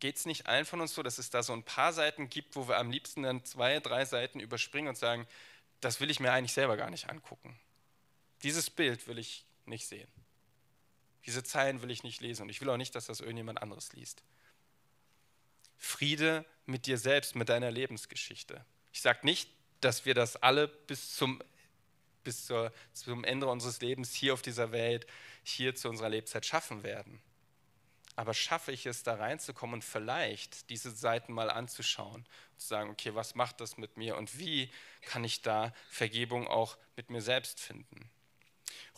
geht 0.00 0.16
es 0.16 0.26
nicht 0.26 0.46
allen 0.46 0.64
von 0.64 0.80
uns 0.80 0.94
so, 0.94 1.02
dass 1.02 1.18
es 1.18 1.30
da 1.30 1.42
so 1.42 1.52
ein 1.52 1.62
paar 1.62 1.92
Seiten 1.92 2.28
gibt, 2.28 2.56
wo 2.56 2.66
wir 2.66 2.78
am 2.78 2.90
liebsten 2.90 3.22
dann 3.22 3.44
zwei, 3.44 3.80
drei 3.80 4.04
Seiten 4.04 4.40
überspringen 4.40 4.88
und 4.88 4.96
sagen, 4.96 5.26
das 5.80 6.00
will 6.00 6.10
ich 6.10 6.20
mir 6.20 6.32
eigentlich 6.32 6.52
selber 6.52 6.76
gar 6.76 6.90
nicht 6.90 7.08
angucken. 7.08 7.58
Dieses 8.42 8.70
Bild 8.70 9.06
will 9.06 9.18
ich 9.18 9.44
nicht 9.66 9.86
sehen. 9.86 10.08
Diese 11.26 11.44
Zeilen 11.44 11.82
will 11.82 11.90
ich 11.90 12.02
nicht 12.02 12.20
lesen 12.20 12.42
und 12.42 12.48
ich 12.48 12.60
will 12.60 12.70
auch 12.70 12.76
nicht, 12.76 12.94
dass 12.94 13.06
das 13.06 13.20
irgendjemand 13.20 13.62
anderes 13.62 13.92
liest. 13.92 14.22
Friede 15.76 16.44
mit 16.66 16.86
dir 16.86 16.98
selbst, 16.98 17.36
mit 17.36 17.48
deiner 17.48 17.70
Lebensgeschichte. 17.70 18.64
Ich 18.92 19.02
sage 19.02 19.20
nicht, 19.22 19.50
dass 19.80 20.06
wir 20.06 20.14
das 20.14 20.36
alle 20.36 20.68
bis 20.68 21.14
zum 21.14 21.42
bis 22.24 22.46
zur, 22.46 22.72
zum 22.92 23.24
Ende 23.24 23.46
unseres 23.46 23.80
Lebens 23.80 24.14
hier 24.14 24.34
auf 24.34 24.42
dieser 24.42 24.72
Welt, 24.72 25.06
hier 25.42 25.74
zu 25.74 25.88
unserer 25.88 26.08
Lebzeit 26.08 26.46
schaffen 26.46 26.82
werden. 26.82 27.20
Aber 28.16 28.34
schaffe 28.34 28.72
ich 28.72 28.86
es, 28.86 29.02
da 29.02 29.14
reinzukommen 29.14 29.74
und 29.74 29.84
vielleicht 29.84 30.68
diese 30.68 30.90
Seiten 30.90 31.32
mal 31.32 31.50
anzuschauen 31.50 32.26
und 32.52 32.60
zu 32.60 32.68
sagen, 32.68 32.90
okay, 32.90 33.14
was 33.14 33.34
macht 33.34 33.60
das 33.60 33.78
mit 33.78 33.96
mir 33.96 34.16
und 34.16 34.38
wie 34.38 34.70
kann 35.02 35.24
ich 35.24 35.42
da 35.42 35.72
Vergebung 35.88 36.46
auch 36.46 36.76
mit 36.96 37.08
mir 37.08 37.22
selbst 37.22 37.60
finden? 37.60 38.10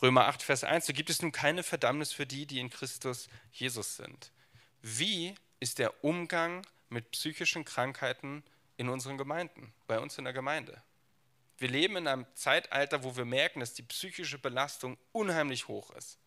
Römer 0.01 0.25
8, 0.25 0.43
Vers 0.43 0.63
1, 0.63 0.87
so 0.87 0.93
gibt 0.93 1.09
es 1.09 1.21
nun 1.21 1.31
keine 1.31 1.63
Verdammnis 1.63 2.11
für 2.11 2.25
die, 2.25 2.45
die 2.45 2.59
in 2.59 2.69
Christus 2.69 3.29
Jesus 3.53 3.95
sind. 3.95 4.31
Wie 4.81 5.35
ist 5.61 5.79
der 5.79 6.03
Umgang 6.03 6.65
mit 6.89 7.11
psychischen 7.11 7.63
Krankheiten 7.63 8.43
in 8.75 8.89
unseren 8.89 9.17
Gemeinden, 9.17 9.73
bei 9.87 9.99
uns 9.99 10.17
in 10.17 10.25
der 10.25 10.33
Gemeinde? 10.33 10.83
Wir 11.57 11.69
leben 11.69 11.97
in 11.97 12.07
einem 12.07 12.25
Zeitalter, 12.33 13.03
wo 13.03 13.15
wir 13.15 13.25
merken, 13.25 13.59
dass 13.59 13.73
die 13.73 13.83
psychische 13.83 14.37
Belastung 14.37 14.97
unheimlich 15.11 15.67
hoch 15.67 15.91
ist. 15.91 16.17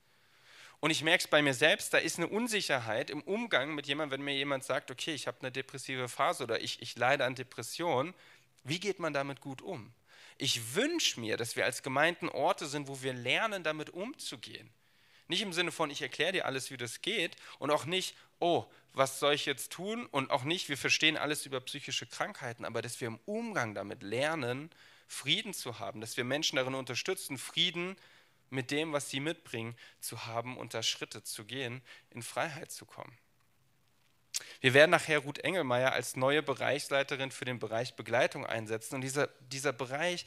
Und 0.80 0.90
ich 0.90 1.02
merke 1.02 1.24
es 1.24 1.28
bei 1.28 1.42
mir 1.42 1.54
selbst, 1.54 1.94
da 1.94 1.98
ist 1.98 2.18
eine 2.18 2.28
Unsicherheit 2.28 3.10
im 3.10 3.22
Umgang 3.22 3.74
mit 3.74 3.86
jemandem, 3.86 4.18
wenn 4.18 4.24
mir 4.24 4.34
jemand 4.34 4.64
sagt, 4.64 4.90
okay, 4.90 5.14
ich 5.14 5.26
habe 5.26 5.38
eine 5.40 5.50
depressive 5.50 6.08
Phase 6.08 6.44
oder 6.44 6.60
ich, 6.60 6.82
ich 6.82 6.96
leide 6.96 7.24
an 7.24 7.34
Depression. 7.34 8.14
Wie 8.62 8.78
geht 8.78 8.98
man 8.98 9.12
damit 9.12 9.40
gut 9.40 9.62
um? 9.62 9.92
Ich 10.38 10.74
wünsche 10.74 11.18
mir, 11.18 11.36
dass 11.36 11.56
wir 11.56 11.64
als 11.64 11.82
Gemeinden 11.82 12.28
Orte 12.28 12.66
sind, 12.66 12.88
wo 12.88 13.02
wir 13.02 13.14
lernen, 13.14 13.64
damit 13.64 13.90
umzugehen. 13.90 14.68
Nicht 15.28 15.42
im 15.42 15.52
Sinne 15.52 15.72
von, 15.72 15.90
ich 15.90 16.02
erkläre 16.02 16.32
dir 16.32 16.46
alles, 16.46 16.70
wie 16.70 16.76
das 16.76 17.00
geht 17.00 17.36
und 17.58 17.70
auch 17.70 17.86
nicht, 17.86 18.14
oh, 18.38 18.66
was 18.92 19.18
soll 19.18 19.34
ich 19.34 19.46
jetzt 19.46 19.72
tun? 19.72 20.06
Und 20.06 20.30
auch 20.30 20.44
nicht, 20.44 20.68
wir 20.68 20.78
verstehen 20.78 21.16
alles 21.16 21.46
über 21.46 21.60
psychische 21.60 22.06
Krankheiten, 22.06 22.64
aber 22.64 22.82
dass 22.82 23.00
wir 23.00 23.08
im 23.08 23.18
Umgang 23.24 23.74
damit 23.74 24.02
lernen, 24.02 24.70
Frieden 25.07 25.55
zu 25.55 25.79
haben, 25.79 26.01
dass 26.01 26.16
wir 26.16 26.25
Menschen 26.25 26.57
darin 26.57 26.75
unterstützen, 26.75 27.38
Frieden 27.38 27.97
mit 28.51 28.71
dem, 28.71 28.92
was 28.92 29.11
sie 29.11 29.21
mitbringen, 29.21 29.77
zu 30.01 30.27
haben 30.27 30.57
und 30.57 30.75
da 30.75 30.83
Schritte 30.83 31.23
zu 31.23 31.45
gehen, 31.45 31.83
in 32.11 32.23
Freiheit 32.23 32.71
zu 32.71 32.87
kommen. 32.87 33.16
Wir 34.61 34.75
werden 34.75 34.90
nachher 34.90 35.21
Ruth 35.21 35.38
Engelmeier 35.38 35.92
als 35.92 36.16
neue 36.16 36.42
Bereichsleiterin 36.42 37.31
für 37.31 37.45
den 37.45 37.59
Bereich 37.59 37.95
Begleitung 37.95 38.45
einsetzen. 38.45 38.97
Und 38.97 39.01
dieser, 39.01 39.29
dieser 39.40 39.73
Bereich 39.73 40.27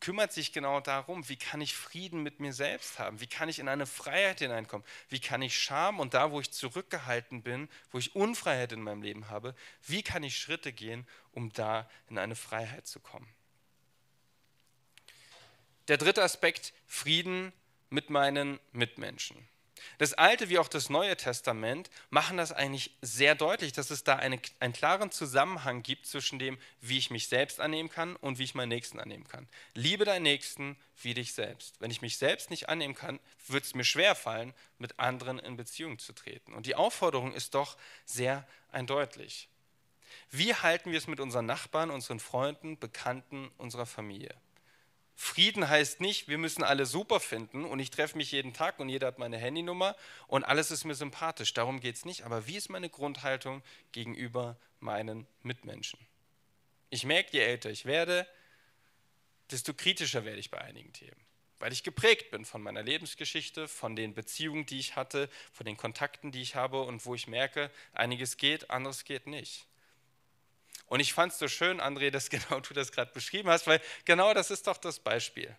kümmert 0.00 0.32
sich 0.32 0.52
genau 0.52 0.80
darum, 0.80 1.28
wie 1.28 1.36
kann 1.36 1.60
ich 1.60 1.74
Frieden 1.74 2.22
mit 2.22 2.40
mir 2.40 2.52
selbst 2.52 2.98
haben? 2.98 3.20
Wie 3.20 3.26
kann 3.26 3.48
ich 3.48 3.58
in 3.58 3.68
eine 3.68 3.86
Freiheit 3.86 4.38
hineinkommen? 4.38 4.86
Wie 5.08 5.20
kann 5.20 5.42
ich 5.42 5.58
Scham 5.58 5.98
und 5.98 6.14
da, 6.14 6.30
wo 6.30 6.40
ich 6.40 6.52
zurückgehalten 6.52 7.42
bin, 7.42 7.68
wo 7.90 7.98
ich 7.98 8.14
Unfreiheit 8.14 8.72
in 8.72 8.82
meinem 8.82 9.02
Leben 9.02 9.28
habe, 9.28 9.54
wie 9.86 10.02
kann 10.02 10.22
ich 10.22 10.38
Schritte 10.38 10.72
gehen, 10.72 11.06
um 11.32 11.52
da 11.52 11.88
in 12.08 12.18
eine 12.18 12.36
Freiheit 12.36 12.86
zu 12.86 13.00
kommen? 13.00 13.28
Der 15.88 15.96
dritte 15.96 16.22
Aspekt, 16.22 16.74
Frieden 16.86 17.52
mit 17.88 18.10
meinen 18.10 18.60
Mitmenschen. 18.72 19.48
Das 19.96 20.12
Alte 20.12 20.48
wie 20.50 20.58
auch 20.58 20.68
das 20.68 20.90
Neue 20.90 21.16
Testament 21.16 21.88
machen 22.10 22.36
das 22.36 22.52
eigentlich 22.52 22.92
sehr 23.00 23.34
deutlich, 23.34 23.72
dass 23.72 23.90
es 23.90 24.04
da 24.04 24.16
eine, 24.16 24.38
einen 24.60 24.74
klaren 24.74 25.10
Zusammenhang 25.10 25.82
gibt 25.82 26.06
zwischen 26.06 26.38
dem, 26.38 26.58
wie 26.80 26.98
ich 26.98 27.10
mich 27.10 27.28
selbst 27.28 27.58
annehmen 27.58 27.88
kann 27.88 28.16
und 28.16 28.38
wie 28.38 28.44
ich 28.44 28.54
meinen 28.54 28.68
Nächsten 28.68 29.00
annehmen 29.00 29.26
kann. 29.26 29.48
Liebe 29.74 30.04
deinen 30.04 30.24
Nächsten 30.24 30.76
wie 31.00 31.14
dich 31.14 31.32
selbst. 31.32 31.80
Wenn 31.80 31.90
ich 31.90 32.02
mich 32.02 32.18
selbst 32.18 32.50
nicht 32.50 32.68
annehmen 32.68 32.94
kann, 32.94 33.18
wird 33.46 33.64
es 33.64 33.74
mir 33.74 33.84
schwer 33.84 34.14
fallen, 34.14 34.52
mit 34.78 34.98
anderen 34.98 35.38
in 35.38 35.56
Beziehung 35.56 35.98
zu 35.98 36.12
treten. 36.12 36.52
Und 36.52 36.66
die 36.66 36.74
Aufforderung 36.74 37.32
ist 37.32 37.54
doch 37.54 37.78
sehr 38.04 38.46
eindeutig. 38.70 39.48
Wie 40.30 40.54
halten 40.54 40.90
wir 40.90 40.98
es 40.98 41.06
mit 41.06 41.20
unseren 41.20 41.46
Nachbarn, 41.46 41.90
unseren 41.90 42.20
Freunden, 42.20 42.78
Bekannten, 42.78 43.50
unserer 43.56 43.86
Familie? 43.86 44.34
Frieden 45.20 45.68
heißt 45.68 46.00
nicht, 46.00 46.28
wir 46.28 46.38
müssen 46.38 46.62
alle 46.62 46.86
super 46.86 47.18
finden 47.18 47.64
und 47.64 47.80
ich 47.80 47.90
treffe 47.90 48.16
mich 48.16 48.30
jeden 48.30 48.54
Tag 48.54 48.78
und 48.78 48.88
jeder 48.88 49.08
hat 49.08 49.18
meine 49.18 49.36
Handynummer 49.36 49.96
und 50.28 50.44
alles 50.44 50.70
ist 50.70 50.84
mir 50.84 50.94
sympathisch. 50.94 51.52
Darum 51.54 51.80
geht 51.80 51.96
es 51.96 52.04
nicht. 52.04 52.22
Aber 52.22 52.46
wie 52.46 52.56
ist 52.56 52.70
meine 52.70 52.88
Grundhaltung 52.88 53.64
gegenüber 53.90 54.56
meinen 54.78 55.26
Mitmenschen? 55.42 55.98
Ich 56.88 57.04
merke, 57.04 57.32
je 57.32 57.40
älter 57.40 57.68
ich 57.68 57.84
werde, 57.84 58.28
desto 59.50 59.74
kritischer 59.74 60.24
werde 60.24 60.38
ich 60.38 60.52
bei 60.52 60.60
einigen 60.60 60.92
Themen. 60.92 61.20
Weil 61.58 61.72
ich 61.72 61.82
geprägt 61.82 62.30
bin 62.30 62.44
von 62.44 62.62
meiner 62.62 62.84
Lebensgeschichte, 62.84 63.66
von 63.66 63.96
den 63.96 64.14
Beziehungen, 64.14 64.66
die 64.66 64.78
ich 64.78 64.94
hatte, 64.94 65.28
von 65.52 65.66
den 65.66 65.76
Kontakten, 65.76 66.30
die 66.30 66.42
ich 66.42 66.54
habe 66.54 66.82
und 66.82 67.04
wo 67.06 67.16
ich 67.16 67.26
merke, 67.26 67.72
einiges 67.92 68.36
geht, 68.36 68.70
anderes 68.70 69.02
geht 69.02 69.26
nicht. 69.26 69.66
Und 70.86 71.00
ich 71.00 71.12
fand 71.12 71.32
es 71.32 71.38
so 71.38 71.48
schön, 71.48 71.80
André, 71.80 72.10
dass 72.10 72.30
genau 72.30 72.60
du 72.60 72.74
das 72.74 72.92
gerade 72.92 73.12
beschrieben 73.12 73.48
hast, 73.48 73.66
weil 73.66 73.80
genau 74.04 74.34
das 74.34 74.50
ist 74.50 74.66
doch 74.66 74.78
das 74.78 74.98
Beispiel. 75.00 75.54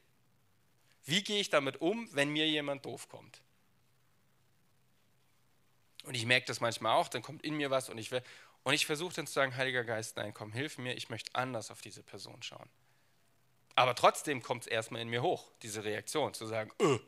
Wie 1.05 1.23
gehe 1.23 1.39
ich 1.39 1.49
damit 1.49 1.81
um, 1.81 2.07
wenn 2.13 2.29
mir 2.29 2.47
jemand 2.47 2.85
doof 2.85 3.09
kommt? 3.09 3.41
Und 6.03 6.15
ich 6.15 6.25
merke 6.25 6.47
das 6.47 6.59
manchmal 6.59 6.95
auch, 6.95 7.07
dann 7.07 7.21
kommt 7.21 7.43
in 7.43 7.55
mir 7.55 7.69
was 7.69 7.89
und 7.89 7.97
ich, 7.97 8.11
und 8.63 8.73
ich 8.73 8.85
versuche 8.85 9.13
dann 9.13 9.27
zu 9.27 9.33
sagen, 9.33 9.55
Heiliger 9.55 9.83
Geist, 9.83 10.17
nein, 10.17 10.33
komm, 10.33 10.51
hilf 10.51 10.77
mir, 10.77 10.95
ich 10.95 11.09
möchte 11.09 11.33
anders 11.35 11.71
auf 11.71 11.81
diese 11.81 12.03
Person 12.03 12.41
schauen. 12.41 12.69
Aber 13.75 13.95
trotzdem 13.95 14.41
kommt 14.41 14.63
es 14.63 14.67
erstmal 14.67 15.01
in 15.01 15.09
mir 15.09 15.21
hoch, 15.21 15.51
diese 15.61 15.83
Reaktion, 15.83 16.33
zu 16.33 16.45
sagen, 16.45 16.71
öh, 16.81 16.99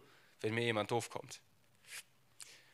wenn 0.41 0.53
mir 0.53 0.63
jemand 0.63 0.91
doof 0.91 1.09
kommt. 1.09 1.41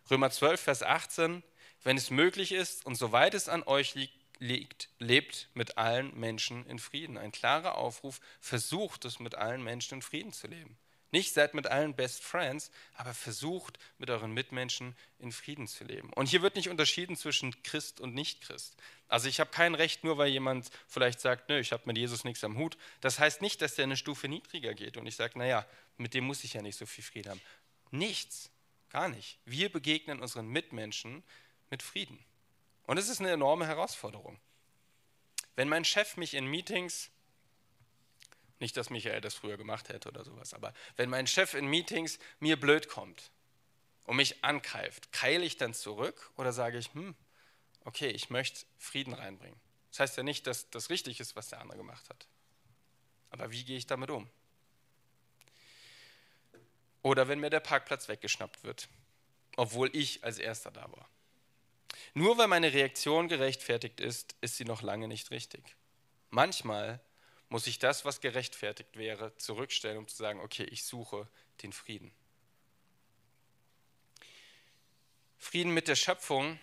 Römer 0.10 0.32
12, 0.32 0.62
Vers 0.62 0.84
18, 0.84 1.44
wenn 1.84 1.98
es 1.98 2.10
möglich 2.10 2.52
ist 2.52 2.86
und 2.86 2.96
soweit 2.96 3.34
es 3.34 3.50
an 3.50 3.64
euch 3.64 3.96
liegt, 3.96 4.14
liegt, 4.40 4.90
lebt 5.00 5.50
mit 5.54 5.78
allen 5.78 6.18
Menschen 6.18 6.66
in 6.66 6.80
Frieden. 6.80 7.18
Ein 7.18 7.32
klarer 7.32 7.76
Aufruf, 7.76 8.20
versucht 8.40 9.06
es 9.06 9.20
mit 9.20 9.36
allen 9.36 9.64
Menschen 9.64 9.96
in 9.96 10.02
Frieden 10.02 10.34
zu 10.34 10.48
leben. 10.48 10.78
Nicht 11.12 11.34
seid 11.34 11.54
mit 11.54 11.68
allen 11.68 11.96
Best 11.96 12.22
Friends, 12.22 12.70
aber 12.94 13.14
versucht 13.14 13.80
mit 13.98 14.10
euren 14.10 14.34
Mitmenschen 14.34 14.96
in 15.20 15.32
Frieden 15.32 15.66
zu 15.68 15.86
leben. 15.86 16.12
Und 16.14 16.28
hier 16.28 16.42
wird 16.42 16.58
nicht 16.58 16.68
unterschieden 16.68 17.16
zwischen 17.16 17.64
Christ 17.64 18.02
und 18.02 18.14
Nicht-Christ. 18.14 18.76
Also 19.08 19.30
ich 19.30 19.40
habe 19.40 19.50
kein 19.50 19.74
Recht, 19.74 20.04
nur 20.04 20.18
weil 20.18 20.28
jemand 20.28 20.70
vielleicht 20.88 21.22
sagt, 21.22 21.48
nö, 21.48 21.60
ich 21.60 21.72
habe 21.72 21.84
mit 21.86 21.98
Jesus 21.98 22.26
nichts 22.26 22.44
am 22.44 22.58
Hut. 22.58 22.78
Das 23.00 23.20
heißt 23.20 23.42
nicht, 23.42 23.62
dass 23.62 23.76
der 23.76 23.84
eine 23.84 23.96
Stufe 23.96 24.28
niedriger 24.28 24.74
geht 24.74 24.98
und 24.98 25.08
ich 25.08 25.16
sage, 25.16 25.40
naja, 25.40 25.66
mit 25.96 26.14
dem 26.14 26.26
muss 26.26 26.44
ich 26.44 26.54
ja 26.54 26.62
nicht 26.62 26.78
so 26.78 26.86
viel 26.86 27.04
Frieden 27.04 27.32
haben. 27.32 27.42
Nichts, 27.92 28.52
gar 28.90 29.08
nicht. 29.08 29.40
Wir 29.46 29.72
begegnen 29.72 30.20
unseren 30.20 30.48
Mitmenschen 30.48 31.24
mit 31.70 31.84
Frieden. 31.84 32.20
Und 32.88 32.98
es 32.98 33.10
ist 33.10 33.20
eine 33.20 33.32
enorme 33.32 33.68
Herausforderung. 33.68 34.40
Wenn 35.56 35.70
mein 35.70 35.86
Chef 35.86 36.18
mich 36.18 36.34
in 36.34 36.48
Meetings, 36.48 37.12
nicht, 38.60 38.76
dass 38.78 38.90
Michael 38.90 39.22
das 39.22 39.36
früher 39.36 39.58
gemacht 39.58 39.90
hätte 39.90 40.10
oder 40.10 40.24
sowas, 40.24 40.54
aber 40.54 40.74
wenn 40.96 41.10
mein 41.10 41.28
Chef 41.28 41.54
in 41.54 41.68
Meetings 41.68 42.18
mir 42.40 42.60
blöd 42.60 42.88
kommt 42.88 43.30
und 44.06 44.16
mich 44.16 44.44
angreift, 44.44 45.12
keile 45.12 45.44
ich 45.44 45.58
dann 45.58 45.74
zurück 45.74 46.32
oder 46.38 46.54
sage 46.54 46.78
ich, 46.78 46.94
hm, 46.94 47.14
okay, 47.84 48.08
ich 48.08 48.30
möchte 48.30 48.66
Frieden 48.78 49.14
reinbringen. 49.14 49.60
Das 49.92 50.00
heißt 50.00 50.18
ja 50.18 50.24
nicht, 50.24 50.48
dass 50.48 50.70
das 50.70 50.90
richtig 50.90 51.20
ist, 51.20 51.36
was 51.36 51.50
der 51.50 51.60
andere 51.60 51.78
gemacht 51.78 52.10
hat. 52.10 52.26
Aber 53.30 53.52
wie 53.52 53.66
gehe 53.66 53.78
ich 53.78 53.86
damit 53.86 54.10
um? 54.10 54.30
Oder 57.02 57.28
wenn 57.28 57.40
mir 57.40 57.50
der 57.50 57.60
Parkplatz 57.60 58.08
weggeschnappt 58.08 58.64
wird, 58.64 58.88
obwohl 59.58 59.90
ich 59.94 60.24
als 60.24 60.40
erster 60.40 60.72
da 60.72 60.90
war. 60.92 61.10
Nur 62.18 62.36
weil 62.40 62.48
meine 62.48 62.74
Reaktion 62.74 63.28
gerechtfertigt 63.28 64.00
ist, 64.00 64.36
ist 64.42 64.58
sie 64.58 64.66
noch 64.66 64.82
lange 64.82 65.08
nicht 65.08 65.30
richtig. 65.30 65.76
Manchmal 66.32 67.00
muss 67.48 67.68
ich 67.68 67.78
das, 67.78 68.06
was 68.06 68.22
gerechtfertigt 68.22 68.98
wäre, 68.98 69.38
zurückstellen, 69.38 70.00
um 70.00 70.08
zu 70.08 70.16
sagen, 70.16 70.40
okay, 70.40 70.64
ich 70.64 70.84
suche 70.84 71.28
den 71.62 71.72
Frieden. 71.72 72.12
Frieden 75.38 75.76
mit 75.76 75.88
der 75.88 75.96
Schöpfung. 75.96 76.60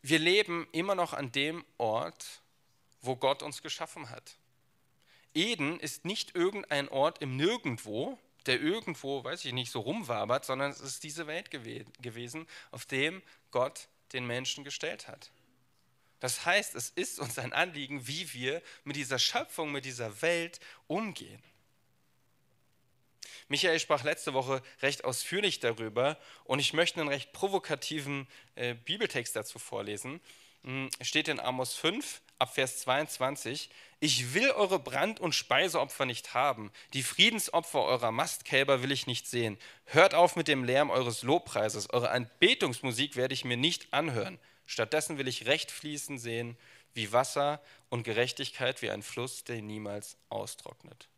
Wir 0.00 0.18
leben 0.18 0.66
immer 0.72 0.94
noch 0.94 1.12
an 1.12 1.30
dem 1.30 1.62
Ort, 1.76 2.40
wo 3.02 3.16
Gott 3.16 3.42
uns 3.42 3.60
geschaffen 3.60 4.08
hat. 4.08 4.38
Eden 5.34 5.78
ist 5.78 6.06
nicht 6.06 6.34
irgendein 6.34 6.88
Ort 6.88 7.20
im 7.20 7.36
Nirgendwo, 7.36 8.18
der 8.46 8.62
irgendwo, 8.62 9.22
weiß 9.24 9.44
ich 9.44 9.52
nicht, 9.52 9.70
so 9.70 9.80
rumwabert, 9.80 10.46
sondern 10.46 10.70
es 10.70 10.80
ist 10.80 11.02
diese 11.02 11.26
Welt 11.26 11.50
gewesen, 11.50 12.48
auf 12.70 12.86
dem 12.86 13.22
Gott 13.50 13.88
den 14.14 14.26
Menschen 14.26 14.64
gestellt 14.64 15.08
hat. 15.08 15.30
Das 16.20 16.46
heißt, 16.46 16.74
es 16.74 16.88
ist 16.90 17.18
uns 17.18 17.38
ein 17.38 17.52
Anliegen, 17.52 18.06
wie 18.06 18.32
wir 18.32 18.62
mit 18.84 18.96
dieser 18.96 19.18
Schöpfung, 19.18 19.72
mit 19.72 19.84
dieser 19.84 20.22
Welt 20.22 20.58
umgehen. 20.86 21.42
Michael 23.48 23.78
sprach 23.78 24.04
letzte 24.04 24.32
Woche 24.32 24.62
recht 24.80 25.04
ausführlich 25.04 25.60
darüber 25.60 26.18
und 26.44 26.60
ich 26.60 26.72
möchte 26.72 27.00
einen 27.00 27.10
recht 27.10 27.32
provokativen 27.32 28.26
äh, 28.54 28.74
Bibeltext 28.74 29.36
dazu 29.36 29.58
vorlesen. 29.58 30.20
Hm, 30.62 30.88
steht 31.02 31.28
in 31.28 31.40
Amos 31.40 31.74
5, 31.74 32.22
ab 32.38 32.54
Vers 32.54 32.80
22, 32.80 33.70
ich 34.00 34.34
will 34.34 34.50
eure 34.50 34.78
Brand- 34.78 35.20
und 35.20 35.34
Speiseopfer 35.34 36.04
nicht 36.04 36.34
haben, 36.34 36.70
die 36.92 37.02
Friedensopfer 37.02 37.82
eurer 37.82 38.12
Mastkälber 38.12 38.82
will 38.82 38.92
ich 38.92 39.06
nicht 39.06 39.26
sehen. 39.26 39.58
Hört 39.86 40.14
auf 40.14 40.36
mit 40.36 40.48
dem 40.48 40.64
Lärm 40.64 40.90
eures 40.90 41.22
Lobpreises, 41.22 41.90
eure 41.90 42.10
Anbetungsmusik 42.10 43.16
werde 43.16 43.34
ich 43.34 43.44
mir 43.44 43.56
nicht 43.56 43.92
anhören. 43.92 44.38
Stattdessen 44.66 45.18
will 45.18 45.28
ich 45.28 45.46
Recht 45.46 45.70
fließen 45.70 46.18
sehen, 46.18 46.56
wie 46.92 47.12
Wasser 47.12 47.62
und 47.88 48.02
Gerechtigkeit 48.02 48.82
wie 48.82 48.90
ein 48.90 49.02
Fluss, 49.02 49.44
der 49.44 49.62
niemals 49.62 50.16
austrocknet. 50.28 51.08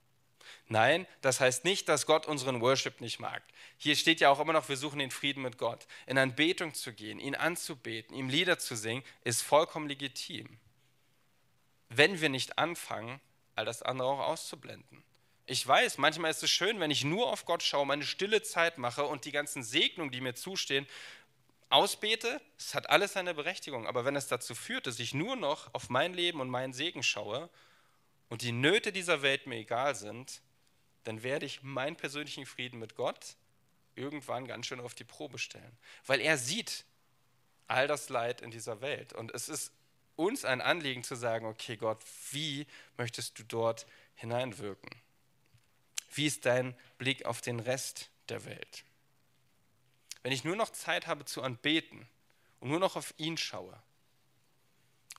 Nein, 0.69 1.07
das 1.23 1.41
heißt 1.41 1.65
nicht, 1.65 1.89
dass 1.89 2.07
Gott 2.07 2.27
unseren 2.27 2.61
Worship 2.61 3.01
nicht 3.01 3.19
mag. 3.19 3.43
Hier 3.79 3.97
steht 3.97 4.21
ja 4.21 4.31
auch 4.31 4.39
immer 4.39 4.53
noch, 4.53 4.69
wir 4.69 4.77
suchen 4.77 5.01
den 5.01 5.11
Frieden 5.11 5.43
mit 5.43 5.59
Gott. 5.59 5.87
In 6.07 6.19
Anbetung 6.19 6.73
zu 6.73 6.93
gehen, 6.93 7.19
ihn 7.19 7.35
anzubeten, 7.35 8.15
ihm 8.15 8.29
Lieder 8.29 8.59
zu 8.59 8.77
singen, 8.77 9.03
ist 9.25 9.43
vollkommen 9.43 9.89
legitim 9.89 10.59
wenn 11.89 12.21
wir 12.21 12.29
nicht 12.29 12.59
anfangen, 12.59 13.21
all 13.55 13.65
das 13.65 13.83
andere 13.83 14.09
auch 14.09 14.21
auszublenden. 14.21 15.03
Ich 15.47 15.67
weiß, 15.67 15.99
manchmal 15.99 16.31
ist 16.33 16.43
es 16.43 16.51
schön, 16.51 16.81
wenn 16.81 16.91
ich 16.91 17.05
nur 17.05 17.33
auf 17.33 17.45
Gott 17.45 17.63
schaue, 17.63 17.87
meine 17.87 18.05
stille 18.05 18.43
Zeit 18.43 18.79
mache 18.79 19.05
und 19.05 19.25
die 19.25 19.33
ganzen 19.33 19.63
Segnungen, 19.63 20.11
die 20.11 20.21
mir 20.21 20.35
zustehen, 20.35 20.87
ausbete. 21.69 22.41
Es 22.59 22.75
hat 22.75 22.91
alles 22.91 23.13
seine 23.13 23.35
Berechtigung. 23.35 23.87
Aber 23.87 24.05
wenn 24.05 24.17
es 24.17 24.27
dazu 24.27 24.55
führt, 24.55 24.87
dass 24.87 24.99
ich 24.99 25.15
nur 25.15 25.37
noch 25.37 25.73
auf 25.73 25.89
mein 25.89 26.15
Leben 26.15 26.41
und 26.41 26.51
meinen 26.51 26.73
Segen 26.73 27.03
schaue 27.03 27.49
und 28.29 28.43
die 28.43 28.53
Nöte 28.53 28.93
dieser 28.93 29.23
Welt 29.23 29.47
mir 29.47 29.57
egal 29.57 29.95
sind, 29.95 30.43
dann 31.05 31.23
werde 31.23 31.47
ich 31.47 31.63
meinen 31.63 31.97
persönlichen 31.97 32.47
Frieden 32.47 32.81
mit 32.81 32.97
Gott 32.97 33.37
irgendwann 33.95 34.47
ganz 34.47 34.67
schön 34.67 34.81
auf 34.81 34.95
die 34.95 35.05
Probe 35.05 35.39
stellen. 35.39 35.79
Weil 36.05 36.21
er 36.21 36.37
sieht 36.37 36.85
all 37.69 37.87
das 37.87 38.09
Leid 38.09 38.41
in 38.41 38.51
dieser 38.51 38.81
Welt. 38.81 39.13
Und 39.13 39.33
es 39.33 39.49
ist 39.49 39.73
uns 40.17 40.45
ein 40.45 40.61
Anliegen 40.61 41.05
zu 41.05 41.15
sagen, 41.15 41.47
okay 41.47 41.77
Gott, 41.77 42.03
wie 42.33 42.67
möchtest 42.97 43.39
du 43.39 43.45
dort 43.45 43.87
hineinwirken? 44.15 44.91
Wie 46.13 46.27
ist 46.27 46.47
dein 46.47 46.75
Blick 46.99 47.27
auf 47.27 47.41
den 47.41 47.61
Rest 47.61 48.11
der 48.29 48.45
Welt? 48.47 48.85
Wenn 50.23 50.33
ich 50.33 50.45
nur 50.45 50.57
noch 50.57 50.71
Zeit 50.71 51.07
habe 51.07 51.25
zu 51.25 51.43
anbeten 51.43 52.09
und 52.61 52.71
nur 52.71 52.81
noch 52.81 52.97
auf 52.97 53.15
ihn 53.19 53.37
schaue 53.37 53.81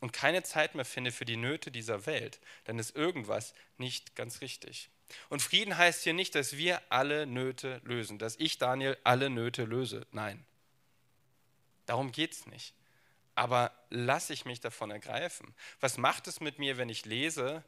und 0.01 0.11
keine 0.11 0.43
Zeit 0.43 0.75
mehr 0.75 0.85
finde 0.85 1.11
für 1.11 1.25
die 1.25 1.37
Nöte 1.37 1.71
dieser 1.71 2.05
Welt, 2.05 2.39
dann 2.65 2.79
ist 2.79 2.95
irgendwas 2.95 3.53
nicht 3.77 4.15
ganz 4.15 4.41
richtig. 4.41 4.89
Und 5.29 5.41
Frieden 5.41 5.77
heißt 5.77 6.03
hier 6.03 6.13
nicht, 6.13 6.35
dass 6.35 6.57
wir 6.57 6.81
alle 6.91 7.25
Nöte 7.25 7.79
lösen, 7.85 8.19
dass 8.19 8.35
ich, 8.37 8.57
Daniel, 8.57 8.97
alle 9.03 9.29
Nöte 9.29 9.63
löse. 9.63 10.05
Nein, 10.11 10.45
darum 11.85 12.11
geht 12.11 12.33
es 12.33 12.47
nicht 12.47 12.73
aber 13.37 13.71
lasse 13.91 14.33
ich 14.33 14.45
mich 14.45 14.61
davon 14.61 14.89
ergreifen? 14.89 15.53
Was 15.79 15.97
macht 15.97 16.27
es 16.27 16.39
mit 16.39 16.57
mir, 16.57 16.77
wenn 16.77 16.89
ich 16.89 17.05
lese, 17.05 17.63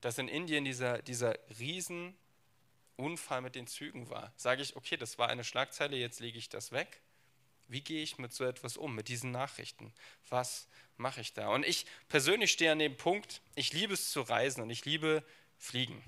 dass 0.00 0.16
in 0.16 0.28
Indien 0.28 0.64
dieser, 0.64 1.02
dieser 1.02 1.34
Riesenunfall 1.58 3.42
mit 3.42 3.54
den 3.54 3.66
Zügen 3.66 4.08
war? 4.08 4.32
Sage 4.36 4.62
ich, 4.62 4.74
okay, 4.74 4.96
das 4.96 5.18
war 5.18 5.28
eine 5.28 5.44
Schlagzeile, 5.44 5.96
jetzt 5.96 6.20
lege 6.20 6.38
ich 6.38 6.48
das 6.48 6.72
weg? 6.72 7.02
Wie 7.68 7.82
gehe 7.82 8.02
ich 8.02 8.16
mit 8.16 8.32
so 8.32 8.44
etwas 8.44 8.78
um, 8.78 8.94
mit 8.94 9.08
diesen 9.08 9.30
Nachrichten? 9.30 9.92
Was 10.30 10.68
mache 10.96 11.20
ich 11.20 11.34
da? 11.34 11.48
Und 11.48 11.66
ich 11.66 11.84
persönlich 12.08 12.50
stehe 12.50 12.72
an 12.72 12.78
dem 12.78 12.96
Punkt, 12.96 13.42
ich 13.54 13.74
liebe 13.74 13.92
es 13.92 14.10
zu 14.10 14.22
reisen 14.22 14.62
und 14.62 14.70
ich 14.70 14.86
liebe 14.86 15.22
Fliegen. 15.58 16.02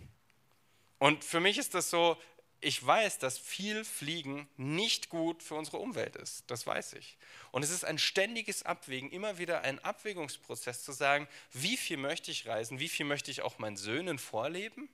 Und 0.98 1.22
für 1.22 1.40
mich 1.40 1.58
ist 1.58 1.74
das 1.74 1.90
so, 1.90 2.18
ich 2.64 2.84
weiß, 2.84 3.18
dass 3.18 3.38
viel 3.38 3.84
Fliegen 3.84 4.48
nicht 4.56 5.10
gut 5.10 5.42
für 5.42 5.54
unsere 5.54 5.78
Umwelt 5.78 6.16
ist. 6.16 6.44
Das 6.50 6.66
weiß 6.66 6.94
ich. 6.94 7.18
Und 7.52 7.62
es 7.62 7.70
ist 7.70 7.84
ein 7.84 7.98
ständiges 7.98 8.62
Abwägen, 8.62 9.10
immer 9.10 9.38
wieder 9.38 9.62
ein 9.62 9.78
Abwägungsprozess 9.80 10.82
zu 10.82 10.92
sagen, 10.92 11.28
wie 11.52 11.76
viel 11.76 11.98
möchte 11.98 12.30
ich 12.30 12.46
reisen, 12.46 12.80
wie 12.80 12.88
viel 12.88 13.06
möchte 13.06 13.30
ich 13.30 13.42
auch 13.42 13.58
meinen 13.58 13.76
Söhnen 13.76 14.18
vorleben? 14.18 14.88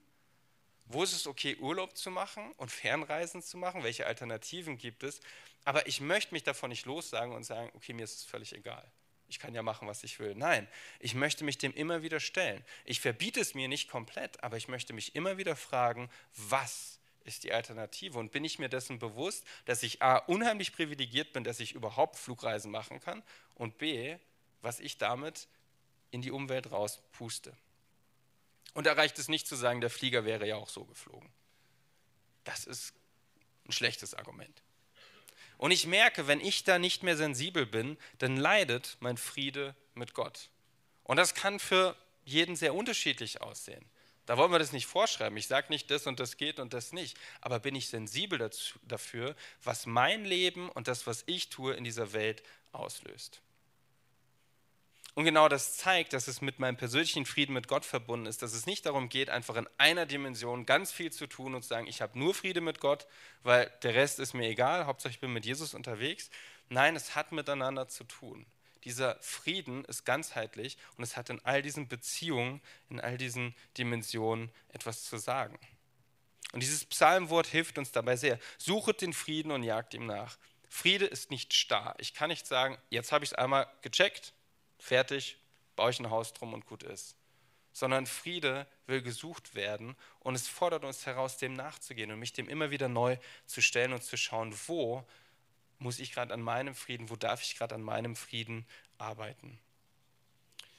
Wo 0.87 1.05
ist 1.05 1.13
es 1.13 1.29
okay, 1.29 1.57
Urlaub 1.57 1.97
zu 1.97 2.11
machen 2.11 2.51
und 2.57 2.73
Fernreisen 2.73 3.43
zu 3.43 3.57
machen? 3.57 3.85
Welche 3.85 4.07
Alternativen 4.07 4.77
gibt 4.77 5.05
es? 5.05 5.21
Aber 5.65 5.87
ich 5.87 6.01
möchte 6.01 6.35
mich 6.35 6.43
davon 6.43 6.71
nicht 6.71 6.87
lossagen 6.87 7.33
und 7.33 7.45
sagen, 7.45 7.71
okay, 7.75 7.93
mir 7.93 8.03
ist 8.03 8.17
es 8.17 8.25
völlig 8.25 8.53
egal. 8.53 8.85
Ich 9.29 9.39
kann 9.39 9.55
ja 9.55 9.63
machen, 9.63 9.87
was 9.87 10.03
ich 10.03 10.19
will. 10.19 10.35
Nein, 10.35 10.67
ich 10.99 11.15
möchte 11.15 11.45
mich 11.45 11.57
dem 11.57 11.73
immer 11.75 12.03
wieder 12.03 12.19
stellen. 12.19 12.65
Ich 12.85 13.01
verbiete 13.01 13.39
es 13.39 13.55
mir 13.55 13.69
nicht 13.69 13.89
komplett, 13.89 14.43
aber 14.43 14.57
ich 14.57 14.67
möchte 14.67 14.93
mich 14.93 15.15
immer 15.15 15.39
wieder 15.39 15.55
fragen, 15.55 16.11
was 16.35 17.00
ist 17.25 17.45
die 17.45 17.53
Alternative? 17.53 18.19
Und 18.19 18.33
bin 18.33 18.45
ich 18.45 18.59
mir 18.59 18.69
dessen 18.69 18.99
bewusst, 18.99 19.45
dass 19.65 19.83
ich 19.83 20.03
A, 20.03 20.17
unheimlich 20.17 20.73
privilegiert 20.73 21.33
bin, 21.33 21.45
dass 21.45 21.61
ich 21.61 21.73
überhaupt 21.73 22.17
Flugreisen 22.17 22.71
machen 22.71 23.01
kann 23.01 23.23
und 23.55 23.79
B, 23.79 24.17
was 24.63 24.81
ich 24.81 24.99
damit 24.99 25.49
in 26.11 26.23
die 26.23 26.31
Umwelt 26.31 26.71
rauspuste? 26.71 27.57
Und 28.75 28.87
da 28.87 28.93
reicht 28.93 29.19
es 29.19 29.29
nicht 29.29 29.47
zu 29.47 29.57
sagen, 29.57 29.81
der 29.81 29.91
Flieger 29.91 30.25
wäre 30.25 30.47
ja 30.47 30.57
auch 30.57 30.69
so 30.69 30.85
geflogen. 30.85 31.29
Das 32.45 32.65
ist 32.65 32.95
ein 33.67 33.73
schlechtes 33.73 34.15
Argument. 34.15 34.63
Und 35.59 35.73
ich 35.73 35.87
merke, 35.87 36.27
wenn 36.27 36.41
ich 36.41 36.65
da 36.65 36.79
nicht 36.79 37.03
mehr 37.03 37.17
sensibel 37.17 37.67
bin, 37.67 37.99
dann 38.19 38.37
leidet 38.37 38.97
mein 39.01 39.17
Friede 39.17 39.75
mit 39.95 40.15
Gott. 40.15 40.49
Und 41.05 41.19
das 41.19 41.35
kann 41.35 41.59
für 41.59 41.97
jeden 42.25 42.57
sehr 42.57 42.75
unterschiedlich 42.75 43.43
aussehen. 43.43 43.85
Da 44.31 44.37
wollen 44.37 44.53
wir 44.53 44.61
das 44.61 44.71
nicht 44.71 44.87
vorschreiben. 44.87 45.37
Ich 45.37 45.49
sage 45.49 45.67
nicht, 45.71 45.91
das 45.91 46.07
und 46.07 46.21
das 46.21 46.37
geht 46.37 46.61
und 46.61 46.73
das 46.73 46.93
nicht. 46.93 47.19
Aber 47.41 47.59
bin 47.59 47.75
ich 47.75 47.89
sensibel 47.89 48.39
dazu, 48.39 48.79
dafür, 48.85 49.35
was 49.65 49.87
mein 49.87 50.25
Leben 50.25 50.69
und 50.69 50.87
das, 50.87 51.05
was 51.09 51.25
ich 51.27 51.49
tue, 51.49 51.75
in 51.75 51.83
dieser 51.83 52.13
Welt 52.13 52.45
auslöst. 52.71 53.43
Und 55.15 55.25
genau 55.25 55.49
das 55.49 55.77
zeigt, 55.79 56.13
dass 56.13 56.29
es 56.29 56.43
mit 56.43 56.61
meinem 56.61 56.77
persönlichen 56.77 57.27
Frieden 57.27 57.55
mit 57.55 57.67
Gott 57.67 57.85
verbunden 57.85 58.27
ist, 58.27 58.41
dass 58.43 58.53
es 58.53 58.67
nicht 58.67 58.87
darum 58.87 59.09
geht, 59.09 59.31
einfach 59.31 59.57
in 59.57 59.67
einer 59.79 60.07
Dimension 60.07 60.65
ganz 60.65 60.93
viel 60.93 61.11
zu 61.11 61.27
tun 61.27 61.57
und 61.57 61.63
zu 61.63 61.69
sagen, 61.69 61.89
ich 61.89 62.01
habe 62.01 62.17
nur 62.17 62.33
Friede 62.33 62.61
mit 62.61 62.79
Gott, 62.79 63.09
weil 63.43 63.69
der 63.83 63.97
Rest 63.97 64.21
ist 64.21 64.35
mir 64.35 64.47
egal, 64.47 64.87
Hauptsache 64.87 65.11
ich 65.11 65.19
bin 65.19 65.33
mit 65.33 65.45
Jesus 65.45 65.75
unterwegs. 65.75 66.31
Nein, 66.69 66.95
es 66.95 67.17
hat 67.17 67.33
miteinander 67.33 67.89
zu 67.89 68.05
tun. 68.05 68.47
Dieser 68.85 69.19
Frieden 69.21 69.85
ist 69.85 70.05
ganzheitlich 70.05 70.79
und 70.97 71.05
es 71.05 71.17
hat 71.17 71.31
in 71.31 71.45
all 71.45 71.63
diesen 71.63 71.89
Beziehungen, 71.89 72.61
in 72.89 73.01
all 73.01 73.19
diesen 73.19 73.55
Dimensionen 73.77 74.51
etwas 74.69 75.05
zu 75.05 75.19
sagen. 75.19 75.59
Und 76.53 76.63
dieses 76.63 76.85
Psalmwort 76.85 77.47
hilft 77.47 77.79
uns 77.79 77.93
dabei 77.93 78.17
sehr. 78.17 78.39
Suchet 78.59 79.03
den 79.03 79.13
Frieden 79.13 79.53
und 79.53 79.63
jagt 79.63 79.95
ihm 79.95 80.07
nach. 80.07 80.37
Friede 80.69 81.07
ist 81.07 81.31
nicht 81.31 81.53
starr. 81.53 81.95
Ich 81.99 82.15
kann 82.15 82.29
nicht 82.29 82.47
sagen, 82.47 82.79
jetzt 82.91 83.13
habe 83.13 83.25
ich 83.25 83.33
es 83.33 83.35
einmal 83.37 83.69
gecheckt, 83.83 84.33
fertig, 84.79 85.37
baue 85.77 85.91
ich 85.91 86.01
ein 86.01 86.11
Haus 86.11 86.33
drum 86.33 86.55
und 86.55 86.67
gut 86.67 86.83
ist. 86.83 87.17
Sondern 87.73 88.07
Friede 88.07 88.67
will 88.87 89.03
gesucht 89.03 89.55
werden 89.55 89.97
und 90.21 90.35
es 90.35 90.49
fordert 90.49 90.85
uns 90.85 91.07
heraus, 91.07 91.37
dem 91.37 91.55
nachzugehen 91.55 92.11
und 92.11 92.19
mich 92.19 92.33
dem 92.33 92.49
immer 92.49 92.71
wieder 92.71 92.89
neu 92.89 93.17
zu 93.47 93.63
stellen 93.63 93.93
und 93.93 94.03
zu 94.03 94.17
schauen, 94.17 94.55
wo 94.67 95.07
muss 95.81 95.99
ich 95.99 96.13
gerade 96.13 96.33
an 96.33 96.43
meinem 96.43 96.75
Frieden, 96.75 97.11
wo 97.11 97.17
darf 97.17 97.43
ich 97.43 97.57
gerade 97.57 97.75
an 97.75 97.83
meinem 97.83 98.15
Frieden 98.15 98.67
arbeiten? 98.99 99.59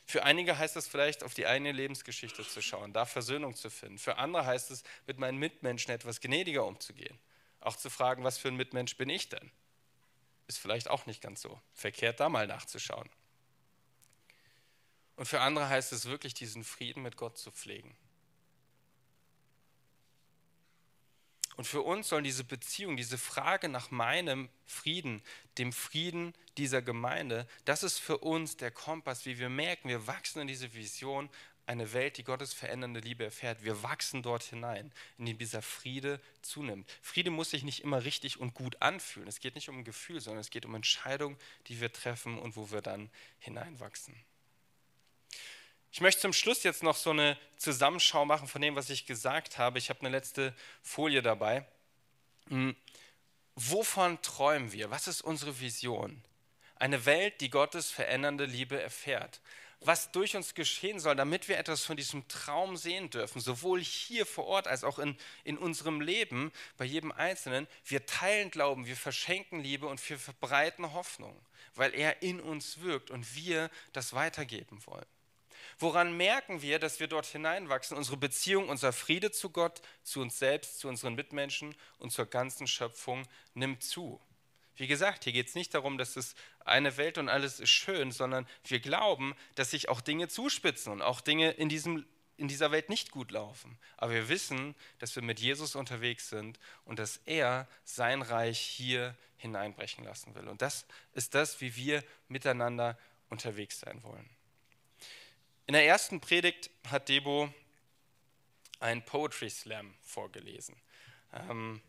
Für 0.06 0.24
einige 0.24 0.58
heißt 0.58 0.76
es 0.76 0.88
vielleicht, 0.88 1.24
auf 1.24 1.34
die 1.34 1.48
eigene 1.48 1.72
Lebensgeschichte 1.72 2.48
zu 2.48 2.62
schauen, 2.62 2.94
da 2.94 3.06
Versöhnung 3.06 3.56
zu 3.56 3.70
finden. 3.70 3.98
Für 3.98 4.18
andere 4.18 4.46
heißt 4.46 4.70
es, 4.72 4.84
mit 5.08 5.18
meinen 5.18 5.38
Mitmenschen 5.38 5.94
etwas 5.94 6.20
gnädiger 6.20 6.66
umzugehen. 6.66 7.18
Auch 7.62 7.76
zu 7.76 7.90
fragen, 7.90 8.24
was 8.24 8.38
für 8.38 8.50
ein 8.50 8.56
Mitmensch 8.56 8.98
bin 8.98 9.10
ich 9.10 9.30
denn? 9.30 9.52
Ist 10.48 10.60
vielleicht 10.60 10.90
auch 10.90 11.06
nicht 11.06 11.22
ganz 11.22 11.42
so 11.42 11.62
verkehrt, 11.74 12.20
da 12.20 12.30
mal 12.30 12.46
nachzuschauen. 12.46 13.10
Und 15.16 15.28
für 15.28 15.40
andere 15.42 15.70
heißt 15.70 15.94
es 15.94 16.06
wirklich, 16.06 16.34
diesen 16.34 16.64
Frieden 16.64 17.04
mit 17.04 17.16
Gott 17.16 17.38
zu 17.38 17.52
pflegen. 17.52 17.96
Und 21.62 21.66
für 21.68 21.84
uns 21.84 22.10
soll 22.10 22.24
diese 22.24 22.44
Beziehung, 22.44 22.98
diese 22.98 23.20
Frage 23.20 23.70
nach 23.70 23.92
meinem 23.92 24.50
Frieden, 24.66 25.22
dem 25.60 25.72
Frieden 25.72 26.34
dieser 26.58 26.82
Gemeinde, 26.82 27.48
das 27.66 27.84
ist 27.84 28.00
für 28.00 28.18
uns 28.18 28.58
der 28.58 28.72
Kompass, 28.72 29.28
wie 29.28 29.38
wir 29.38 29.48
merken, 29.48 29.88
wir 29.88 30.08
wachsen 30.08 30.42
in 30.42 30.48
diese 30.48 30.74
Vision, 30.74 31.30
eine 31.68 31.94
Welt, 31.94 32.18
die 32.18 32.24
Gottes 32.24 32.52
verändernde 32.52 33.00
Liebe 33.00 33.26
erfährt. 33.26 33.64
Wir 33.64 33.84
wachsen 33.84 34.24
dort 34.24 34.42
hinein, 34.42 34.92
in 35.20 35.28
dem 35.28 35.38
dieser 35.38 35.62
Friede 35.62 36.20
zunimmt. 36.42 36.90
Friede 37.04 37.30
muss 37.30 37.52
sich 37.52 37.62
nicht 37.62 37.84
immer 37.84 38.06
richtig 38.06 38.40
und 38.40 38.56
gut 38.56 38.82
anfühlen. 38.82 39.28
Es 39.28 39.40
geht 39.40 39.54
nicht 39.54 39.70
um 39.70 39.78
ein 39.78 39.84
Gefühl, 39.84 40.20
sondern 40.20 40.42
es 40.42 40.50
geht 40.50 40.66
um 40.66 40.74
Entscheidungen, 40.74 41.38
die 41.68 41.80
wir 41.80 41.94
treffen 41.94 42.40
und 42.40 42.56
wo 42.56 42.72
wir 42.72 42.82
dann 42.82 43.12
hineinwachsen. 43.38 44.16
Ich 45.94 46.00
möchte 46.00 46.22
zum 46.22 46.32
Schluss 46.32 46.64
jetzt 46.64 46.84
noch 46.84 46.96
so 46.96 47.10
eine 47.10 47.38
Zusammenschau 47.58 48.24
machen 48.24 48.48
von 48.48 48.62
dem, 48.62 48.76
was 48.76 48.90
ich 48.90 49.06
gesagt 49.06 49.58
habe. 49.58 49.78
Ich 49.78 49.90
habe 49.90 50.00
eine 50.00 50.10
letzte 50.10 50.56
Folie 50.82 51.22
dabei. 51.22 51.66
Hm. 52.48 52.76
Wovon 53.56 54.22
träumen 54.22 54.72
wir? 54.72 54.90
Was 54.90 55.10
ist 55.10 55.22
unsere 55.22 55.60
Vision? 55.60 56.24
Eine 56.78 57.06
Welt, 57.06 57.42
die 57.42 57.50
Gottes 57.50 57.92
verändernde 57.92 58.46
Liebe 58.46 58.82
erfährt. 58.82 59.42
Was 59.82 60.12
durch 60.12 60.36
uns 60.36 60.54
geschehen 60.54 61.00
soll, 61.00 61.16
damit 61.16 61.50
wir 61.50 61.58
etwas 61.58 61.84
von 61.84 61.98
diesem 61.98 62.26
Traum 62.30 62.78
sehen 62.78 63.10
dürfen, 63.10 63.42
sowohl 63.42 63.82
hier 63.82 64.26
vor 64.26 64.46
Ort 64.46 64.68
als 64.68 64.84
auch 64.84 64.98
in, 64.98 65.18
in 65.44 65.58
unserem 65.58 66.00
Leben, 66.00 66.54
bei 66.78 66.86
jedem 66.86 67.12
Einzelnen. 67.12 67.68
Wir 67.84 68.06
teilen 68.06 68.50
Glauben, 68.50 68.86
wir 68.86 68.96
verschenken 68.96 69.60
Liebe 69.60 69.88
und 69.88 70.08
wir 70.10 70.18
verbreiten 70.18 70.94
Hoffnung, 70.94 71.36
weil 71.76 71.94
er 71.94 72.22
in 72.22 72.40
uns 72.40 72.80
wirkt 72.80 73.12
und 73.12 73.36
wir 73.36 73.70
das 73.92 74.14
weitergeben 74.14 74.86
wollen. 74.86 75.06
Woran 75.82 76.16
merken 76.16 76.62
wir, 76.62 76.78
dass 76.78 77.00
wir 77.00 77.08
dort 77.08 77.26
hineinwachsen? 77.26 77.98
Unsere 77.98 78.16
Beziehung, 78.16 78.70
unser 78.70 78.94
Friede 78.94 79.32
zu 79.32 79.50
Gott, 79.50 79.82
zu 80.04 80.22
uns 80.22 80.38
selbst, 80.38 80.78
zu 80.78 80.88
unseren 80.88 81.16
Mitmenschen 81.16 81.76
und 81.98 82.12
zur 82.12 82.28
ganzen 82.28 82.68
Schöpfung 82.68 83.28
nimmt 83.56 83.82
zu. 83.82 84.22
Wie 84.76 84.86
gesagt, 84.86 85.24
hier 85.24 85.34
geht 85.34 85.48
es 85.48 85.56
nicht 85.56 85.74
darum, 85.74 85.98
dass 85.98 86.18
es 86.18 86.36
eine 86.66 86.98
Welt 86.98 87.18
und 87.18 87.30
alles 87.30 87.60
ist 87.60 87.72
schön, 87.72 88.12
sondern 88.12 88.48
wir 88.66 88.80
glauben, 88.80 89.34
dass 89.56 89.72
sich 89.72 89.90
auch 89.90 90.02
Dinge 90.02 90.28
zuspitzen 90.28 90.92
und 90.92 91.02
auch 91.02 91.20
Dinge 91.20 91.50
in, 91.50 91.68
diesem, 91.68 92.06
in 92.38 92.48
dieser 92.48 92.72
Welt 92.72 92.90
nicht 92.90 93.10
gut 93.10 93.32
laufen. 93.32 93.80
Aber 93.98 94.14
wir 94.14 94.30
wissen, 94.30 94.76
dass 95.00 95.16
wir 95.16 95.24
mit 95.24 95.40
Jesus 95.40 95.76
unterwegs 95.76 96.30
sind 96.30 96.60
und 96.86 97.00
dass 97.00 97.18
er 97.26 97.68
sein 97.86 98.22
Reich 98.22 98.60
hier 98.60 99.18
hineinbrechen 99.36 100.04
lassen 100.04 100.36
will. 100.36 100.48
Und 100.48 100.62
das 100.62 100.86
ist 101.14 101.34
das, 101.34 101.60
wie 101.60 101.76
wir 101.76 102.04
miteinander 102.28 103.00
unterwegs 103.30 103.80
sein 103.80 104.04
wollen. 104.04 104.30
In 105.72 105.76
der 105.76 105.88
ersten 105.88 106.20
Predigt 106.20 106.70
hat 106.90 107.08
Debo 107.08 107.50
einen 108.82 109.06
Poetry 109.06 109.50
Slam 109.50 109.94
vorgelesen. 110.02 110.76
Ähm, 111.32 111.82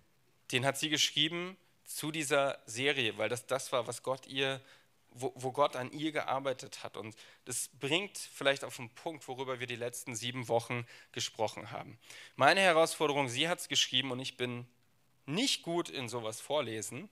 den 0.52 0.64
hat 0.64 0.78
sie 0.78 0.88
geschrieben 0.88 1.56
zu 1.82 2.12
dieser 2.12 2.60
Serie, 2.64 3.18
weil 3.18 3.28
das 3.28 3.48
das 3.48 3.72
war, 3.72 3.88
was 3.88 4.04
Gott 4.04 4.28
ihr, 4.28 4.60
wo, 5.10 5.32
wo 5.34 5.50
Gott 5.50 5.74
an 5.74 5.90
ihr 5.90 6.12
gearbeitet 6.12 6.84
hat. 6.84 6.96
Und 6.96 7.16
das 7.44 7.70
bringt 7.80 8.16
vielleicht 8.18 8.62
auf 8.62 8.76
den 8.76 8.88
Punkt, 8.88 9.26
worüber 9.26 9.58
wir 9.58 9.66
die 9.66 9.74
letzten 9.74 10.14
sieben 10.14 10.46
Wochen 10.46 10.86
gesprochen 11.10 11.72
haben. 11.72 11.98
Meine 12.36 12.60
Herausforderung, 12.60 13.28
sie 13.28 13.48
hat 13.48 13.58
es 13.58 13.66
geschrieben 13.66 14.12
und 14.12 14.20
ich 14.20 14.36
bin 14.36 14.64
nicht 15.26 15.64
gut 15.64 15.88
in 15.88 16.08
sowas 16.08 16.40
vorlesen. 16.40 17.08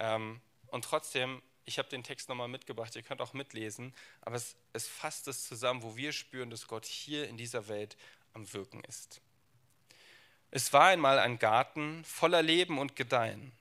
Ähm, 0.00 0.40
und 0.68 0.86
trotzdem 0.86 1.42
ich 1.64 1.78
habe 1.78 1.88
den 1.88 2.02
Text 2.02 2.28
nochmal 2.28 2.48
mitgebracht, 2.48 2.94
ihr 2.96 3.02
könnt 3.02 3.20
auch 3.20 3.32
mitlesen, 3.32 3.94
aber 4.20 4.36
es, 4.36 4.56
es 4.72 4.86
fasst 4.86 5.28
es 5.28 5.46
zusammen, 5.46 5.82
wo 5.82 5.96
wir 5.96 6.12
spüren, 6.12 6.50
dass 6.50 6.66
Gott 6.66 6.84
hier 6.84 7.28
in 7.28 7.36
dieser 7.36 7.68
Welt 7.68 7.96
am 8.32 8.52
Wirken 8.52 8.82
ist. 8.84 9.20
Es 10.50 10.72
war 10.72 10.86
einmal 10.86 11.18
ein 11.18 11.38
Garten 11.38 12.04
voller 12.04 12.42
Leben 12.42 12.78
und 12.78 12.96
Gedeihen. 12.96 13.52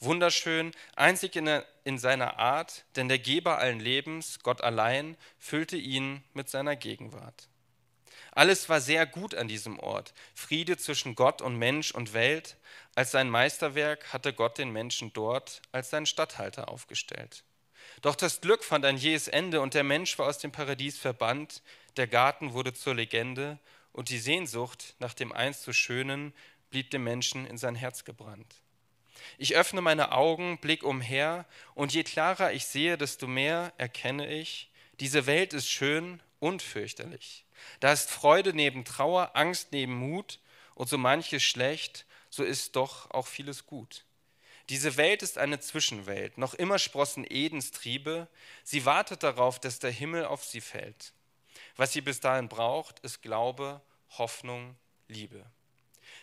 Wunderschön, 0.00 0.72
einzig 0.96 1.36
in, 1.36 1.46
der, 1.46 1.66
in, 1.84 1.98
seiner 1.98 2.38
Art, 2.38 2.84
denn 2.96 3.08
der 3.08 3.18
Geber 3.18 3.58
allen 3.58 3.80
Lebens, 3.80 4.40
Gott 4.42 4.60
allein, 4.60 5.16
füllte 5.38 5.76
ihn 5.76 6.22
mit 6.34 6.50
seiner 6.50 6.76
Gegenwart. 6.76 7.48
Alles 8.34 8.68
war 8.68 8.80
sehr 8.80 9.06
gut 9.06 9.34
an 9.34 9.48
diesem 9.48 9.78
Ort. 9.78 10.12
Friede 10.34 10.76
zwischen 10.76 11.14
Gott 11.14 11.40
und 11.40 11.56
Mensch 11.56 11.92
und 11.92 12.12
Welt. 12.14 12.56
Als 12.94 13.12
sein 13.12 13.30
Meisterwerk 13.30 14.12
hatte 14.12 14.32
Gott 14.32 14.58
den 14.58 14.70
Menschen 14.70 15.12
dort 15.12 15.62
als 15.72 15.90
sein 15.90 16.06
Statthalter 16.06 16.68
aufgestellt. 16.68 17.44
Doch 18.02 18.16
das 18.16 18.40
Glück 18.40 18.64
fand 18.64 18.84
ein 18.84 18.96
jähes 18.96 19.28
Ende 19.28 19.60
und 19.60 19.74
der 19.74 19.84
Mensch 19.84 20.18
war 20.18 20.26
aus 20.26 20.38
dem 20.38 20.52
Paradies 20.52 20.98
verbannt. 20.98 21.62
Der 21.96 22.06
Garten 22.06 22.52
wurde 22.52 22.74
zur 22.74 22.94
Legende 22.94 23.58
und 23.92 24.08
die 24.08 24.18
Sehnsucht 24.18 24.94
nach 24.98 25.14
dem 25.14 25.32
einst 25.32 25.62
so 25.62 25.72
Schönen 25.72 26.34
blieb 26.70 26.90
dem 26.90 27.04
Menschen 27.04 27.46
in 27.46 27.56
sein 27.56 27.76
Herz 27.76 28.04
gebrannt. 28.04 28.56
Ich 29.38 29.54
öffne 29.54 29.80
meine 29.80 30.12
Augen, 30.12 30.58
blick 30.58 30.82
umher, 30.82 31.46
und 31.74 31.94
je 31.94 32.02
klarer 32.02 32.52
ich 32.52 32.66
sehe, 32.66 32.98
desto 32.98 33.26
mehr 33.26 33.72
erkenne 33.78 34.26
ich, 34.26 34.70
diese 35.00 35.26
Welt 35.26 35.52
ist 35.52 35.70
schön 35.70 36.20
und 36.40 36.62
fürchterlich. 36.62 37.43
Da 37.80 37.92
ist 37.92 38.10
Freude 38.10 38.54
neben 38.54 38.84
Trauer, 38.84 39.30
Angst 39.34 39.68
neben 39.72 39.94
Mut 39.94 40.38
und 40.74 40.88
so 40.88 40.98
manches 40.98 41.42
schlecht, 41.42 42.06
so 42.30 42.42
ist 42.42 42.76
doch 42.76 43.10
auch 43.10 43.26
vieles 43.26 43.66
gut. 43.66 44.04
Diese 44.70 44.96
Welt 44.96 45.22
ist 45.22 45.36
eine 45.36 45.60
Zwischenwelt. 45.60 46.38
Noch 46.38 46.54
immer 46.54 46.78
sprossen 46.78 47.26
Edens 47.28 47.70
Triebe. 47.70 48.28
Sie 48.62 48.86
wartet 48.86 49.22
darauf, 49.22 49.60
dass 49.60 49.78
der 49.78 49.90
Himmel 49.90 50.24
auf 50.24 50.44
sie 50.44 50.62
fällt. 50.62 51.12
Was 51.76 51.92
sie 51.92 52.00
bis 52.00 52.20
dahin 52.20 52.48
braucht, 52.48 53.00
ist 53.00 53.22
Glaube, 53.22 53.82
Hoffnung, 54.16 54.76
Liebe. 55.08 55.44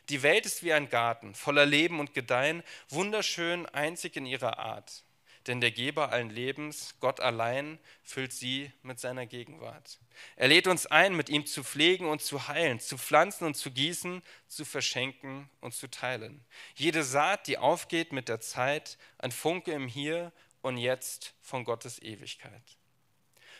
Die 0.09 0.23
Welt 0.23 0.45
ist 0.45 0.63
wie 0.63 0.73
ein 0.73 0.89
Garten, 0.89 1.35
voller 1.35 1.65
Leben 1.65 1.99
und 1.99 2.13
Gedeihen, 2.13 2.63
wunderschön, 2.89 3.65
einzig 3.67 4.15
in 4.15 4.25
ihrer 4.25 4.57
Art. 4.57 5.03
Denn 5.47 5.59
der 5.59 5.71
Geber 5.71 6.11
allen 6.11 6.29
Lebens, 6.29 6.95
Gott 6.99 7.19
allein, 7.19 7.79
füllt 8.03 8.31
sie 8.31 8.71
mit 8.83 8.99
seiner 8.99 9.25
Gegenwart. 9.25 9.99
Er 10.35 10.49
lädt 10.49 10.67
uns 10.67 10.85
ein, 10.85 11.15
mit 11.15 11.29
ihm 11.29 11.47
zu 11.47 11.63
pflegen 11.63 12.07
und 12.07 12.21
zu 12.21 12.47
heilen, 12.47 12.79
zu 12.79 12.97
pflanzen 12.97 13.45
und 13.45 13.55
zu 13.55 13.71
gießen, 13.71 14.21
zu 14.47 14.65
verschenken 14.65 15.49
und 15.59 15.73
zu 15.73 15.89
teilen. 15.89 16.45
Jede 16.75 17.03
Saat, 17.03 17.47
die 17.47 17.57
aufgeht 17.57 18.11
mit 18.11 18.29
der 18.29 18.39
Zeit, 18.39 18.99
ein 19.17 19.31
Funke 19.31 19.71
im 19.71 19.87
Hier 19.87 20.31
und 20.61 20.77
Jetzt 20.77 21.33
von 21.41 21.63
Gottes 21.63 21.99
Ewigkeit. 22.01 22.77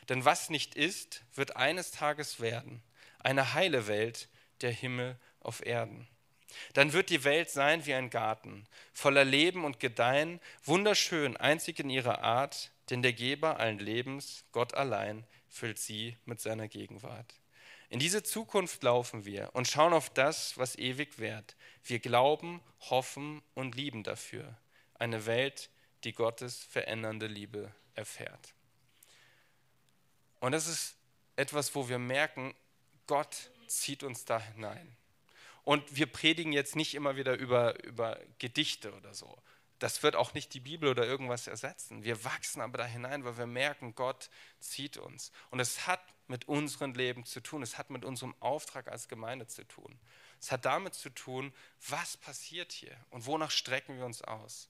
Denn 0.10 0.24
was 0.24 0.50
nicht 0.50 0.76
ist, 0.76 1.24
wird 1.34 1.56
eines 1.56 1.92
Tages 1.92 2.40
werden, 2.40 2.84
eine 3.20 3.54
heile 3.54 3.88
Welt, 3.88 4.30
der 4.62 4.72
Himmel 4.72 5.18
auf 5.40 5.66
Erden. 5.66 6.08
Dann 6.74 6.94
wird 6.94 7.10
die 7.10 7.24
Welt 7.24 7.50
sein 7.50 7.86
wie 7.86 7.94
ein 7.94 8.10
Garten, 8.10 8.66
voller 8.94 9.26
Leben 9.26 9.66
und 9.66 9.80
Gedeihen, 9.80 10.40
wunderschön, 10.64 11.38
einzig 11.38 11.80
in 11.80 11.90
ihrer 11.90 12.24
Art, 12.24 12.72
denn 12.90 13.02
der 13.02 13.14
Geber 13.14 13.60
allen 13.60 13.80
Lebens, 13.80 14.46
Gott 14.52 14.74
allein, 14.74 15.26
füllt 15.48 15.80
sie 15.80 16.18
mit 16.26 16.40
seiner 16.40 16.68
Gegenwart. 16.68 17.36
In 17.90 18.00
diese 18.00 18.24
Zukunft 18.24 18.84
laufen 18.84 19.26
wir 19.26 19.50
und 19.54 19.68
schauen 19.68 19.92
auf 19.92 20.10
das, 20.10 20.58
was 20.58 20.78
ewig 20.78 21.20
währt. 21.20 21.58
Wir 21.84 22.00
glauben, 22.00 22.62
hoffen 22.90 23.42
und 23.54 23.76
lieben 23.76 24.04
dafür. 24.04 24.58
Eine 24.94 25.26
Welt, 25.26 25.70
die 26.06 26.14
Gottes 26.14 26.64
verändernde 26.64 27.28
Liebe 27.28 27.74
erfährt. 27.96 28.54
Und 30.40 30.54
das 30.54 30.68
ist 30.68 30.96
etwas, 31.36 31.76
wo 31.76 31.90
wir 31.90 32.00
merken, 32.00 32.56
Gott 33.08 33.52
zieht 33.68 34.04
uns 34.04 34.26
da 34.26 34.40
hinein. 34.40 34.96
Und 35.64 35.96
wir 35.96 36.08
predigen 36.08 36.54
jetzt 36.54 36.76
nicht 36.76 36.96
immer 36.96 37.16
wieder 37.16 37.38
über, 37.38 37.84
über 37.84 38.20
Gedichte 38.40 38.94
oder 38.94 39.14
so. 39.14 39.42
Das 39.80 40.04
wird 40.04 40.16
auch 40.16 40.36
nicht 40.36 40.54
die 40.54 40.60
Bibel 40.60 40.90
oder 40.90 41.06
irgendwas 41.06 41.48
ersetzen. 41.48 42.04
Wir 42.04 42.24
wachsen 42.24 42.62
aber 42.62 42.80
da 42.80 42.86
hinein, 42.86 43.24
weil 43.24 43.38
wir 43.38 43.48
merken, 43.48 43.96
Gott 43.96 44.30
zieht 44.60 44.98
uns. 44.98 45.32
Und 45.50 45.60
es 45.60 45.88
hat 45.88 46.02
mit 46.28 46.48
unserem 46.48 46.94
Leben 46.94 47.26
zu 47.26 47.42
tun. 47.42 47.64
Es 47.64 47.78
hat 47.78 47.90
mit 47.90 48.06
unserem 48.06 48.36
Auftrag 48.40 48.88
als 48.88 49.08
Gemeinde 49.08 49.48
zu 49.48 49.68
tun. 49.68 50.00
Es 50.40 50.52
hat 50.52 50.66
damit 50.66 50.94
zu 50.94 51.10
tun, 51.10 51.54
was 51.88 52.18
passiert 52.18 52.72
hier 52.72 52.96
und 53.10 53.26
wonach 53.26 53.52
strecken 53.52 53.98
wir 53.98 54.06
uns 54.06 54.22
aus. 54.24 54.70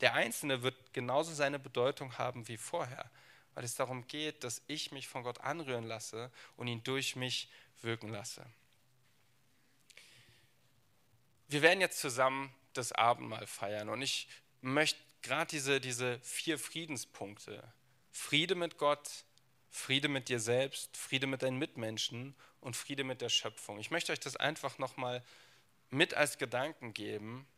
Der 0.00 0.14
Einzelne 0.14 0.62
wird 0.62 0.92
genauso 0.94 1.34
seine 1.34 1.58
Bedeutung 1.58 2.16
haben 2.16 2.48
wie 2.48 2.56
vorher, 2.56 3.10
weil 3.54 3.64
es 3.64 3.74
darum 3.74 4.06
geht, 4.06 4.44
dass 4.44 4.62
ich 4.66 4.92
mich 4.92 5.08
von 5.08 5.22
Gott 5.22 5.40
anrühren 5.40 5.84
lasse 5.84 6.30
und 6.56 6.68
ihn 6.68 6.82
durch 6.82 7.16
mich 7.16 7.50
wirken 7.82 8.08
lasse. 8.08 8.46
Wir 11.50 11.62
werden 11.62 11.80
jetzt 11.80 11.98
zusammen 11.98 12.54
das 12.74 12.92
Abendmahl 12.92 13.44
feiern 13.44 13.88
und 13.88 14.02
ich 14.02 14.28
möchte 14.60 15.00
gerade 15.20 15.50
diese, 15.50 15.80
diese 15.80 16.20
vier 16.20 16.60
Friedenspunkte, 16.60 17.60
Friede 18.12 18.54
mit 18.54 18.78
Gott, 18.78 19.24
Friede 19.68 20.06
mit 20.06 20.28
dir 20.28 20.38
selbst, 20.38 20.96
Friede 20.96 21.26
mit 21.26 21.42
deinen 21.42 21.58
Mitmenschen 21.58 22.36
und 22.60 22.76
Friede 22.76 23.02
mit 23.02 23.20
der 23.20 23.30
Schöpfung. 23.30 23.80
Ich 23.80 23.90
möchte 23.90 24.12
euch 24.12 24.20
das 24.20 24.36
einfach 24.36 24.78
nochmal 24.78 25.24
mit 25.90 26.14
als 26.14 26.38
Gedanken 26.38 26.94
geben. 26.94 27.48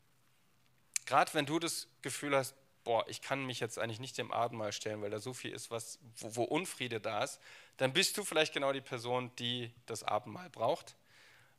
Gerade 1.05 1.35
wenn 1.35 1.45
du 1.45 1.59
das 1.59 1.87
Gefühl 2.01 2.35
hast, 2.35 2.55
boah, 2.85 3.07
ich 3.09 3.21
kann 3.21 3.45
mich 3.45 3.61
jetzt 3.61 3.79
eigentlich 3.79 4.01
nicht 4.01 4.17
dem 4.17 4.33
Abendmahl 4.33 4.73
stellen, 4.73 5.03
weil 5.03 5.11
da 5.11 5.19
so 5.19 5.35
viel 5.35 5.53
ist, 5.53 5.71
was, 5.71 5.99
wo, 6.17 6.37
wo 6.37 6.45
Unfriede 6.45 6.99
da 6.99 7.25
ist, 7.25 7.41
dann 7.77 7.93
bist 7.93 8.17
du 8.17 8.25
vielleicht 8.25 8.55
genau 8.55 8.73
die 8.73 8.81
Person, 8.81 9.31
die 9.37 9.71
das 9.85 10.03
Abendmahl 10.03 10.49
braucht. 10.49 10.97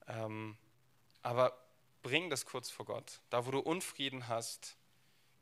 Ähm, 0.08 0.58
aber 1.22 1.63
bring 2.04 2.30
das 2.30 2.46
kurz 2.46 2.70
vor 2.70 2.86
Gott. 2.86 3.22
Da, 3.30 3.48
wo 3.48 3.52
du 3.52 3.60
Unfrieden 3.60 4.28
hast, 4.28 4.76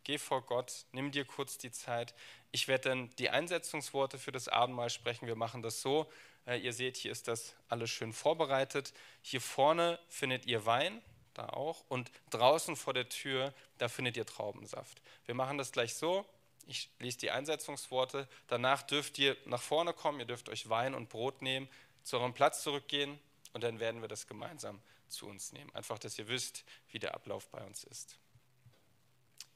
geh 0.04 0.18
vor 0.18 0.44
Gott, 0.44 0.86
nimm 0.94 1.12
dir 1.12 1.26
kurz 1.26 1.58
die 1.58 1.72
Zeit. 1.72 2.14
Ich 2.52 2.68
werde 2.68 2.90
dann 2.90 3.10
die 3.18 3.30
Einsetzungsworte 3.30 4.18
für 4.18 4.32
das 4.32 4.48
Abendmahl 4.48 4.90
sprechen. 4.90 5.28
Wir 5.28 5.36
machen 5.36 5.62
das 5.62 5.82
so. 5.82 6.10
Äh, 6.46 6.60
ihr 6.60 6.72
seht, 6.72 6.98
hier 6.98 7.12
ist 7.12 7.28
das 7.28 7.56
alles 7.68 7.90
schön 7.90 8.14
vorbereitet. 8.14 8.94
Hier 9.22 9.42
vorne 9.42 10.00
findet 10.08 10.46
ihr 10.46 10.66
Wein, 10.66 11.02
da 11.34 11.50
auch. 11.50 11.84
Und 11.90 12.12
draußen 12.30 12.76
vor 12.76 12.94
der 12.94 13.10
Tür, 13.10 13.54
da 13.80 13.90
findet 13.90 14.16
ihr 14.16 14.26
Traubensaft. 14.26 15.02
Wir 15.26 15.36
machen 15.36 15.58
das 15.58 15.72
gleich 15.72 15.96
so. 15.96 16.26
Ich 16.68 16.90
lese 17.00 17.18
die 17.18 17.32
Einsetzungsworte. 17.32 18.28
Danach 18.48 18.84
dürft 18.84 19.18
ihr 19.18 19.36
nach 19.46 19.62
vorne 19.62 19.94
kommen. 19.94 20.20
Ihr 20.20 20.28
dürft 20.28 20.48
euch 20.48 20.70
Wein 20.70 20.94
und 20.94 21.10
Brot 21.10 21.42
nehmen, 21.42 21.68
zu 22.04 22.18
eurem 22.18 22.34
Platz 22.34 22.62
zurückgehen 22.62 23.20
und 23.54 23.64
dann 23.64 23.80
werden 23.80 24.02
wir 24.02 24.08
das 24.08 24.28
gemeinsam 24.28 24.82
zu 25.12 25.28
uns 25.28 25.52
nehmen. 25.52 25.74
Einfach, 25.76 26.00
dass 26.00 26.18
ihr 26.18 26.28
wisst, 26.28 26.66
wie 26.90 27.00
der 27.00 27.14
Ablauf 27.14 27.48
bei 27.50 27.64
uns 27.64 27.84
ist. 27.84 28.18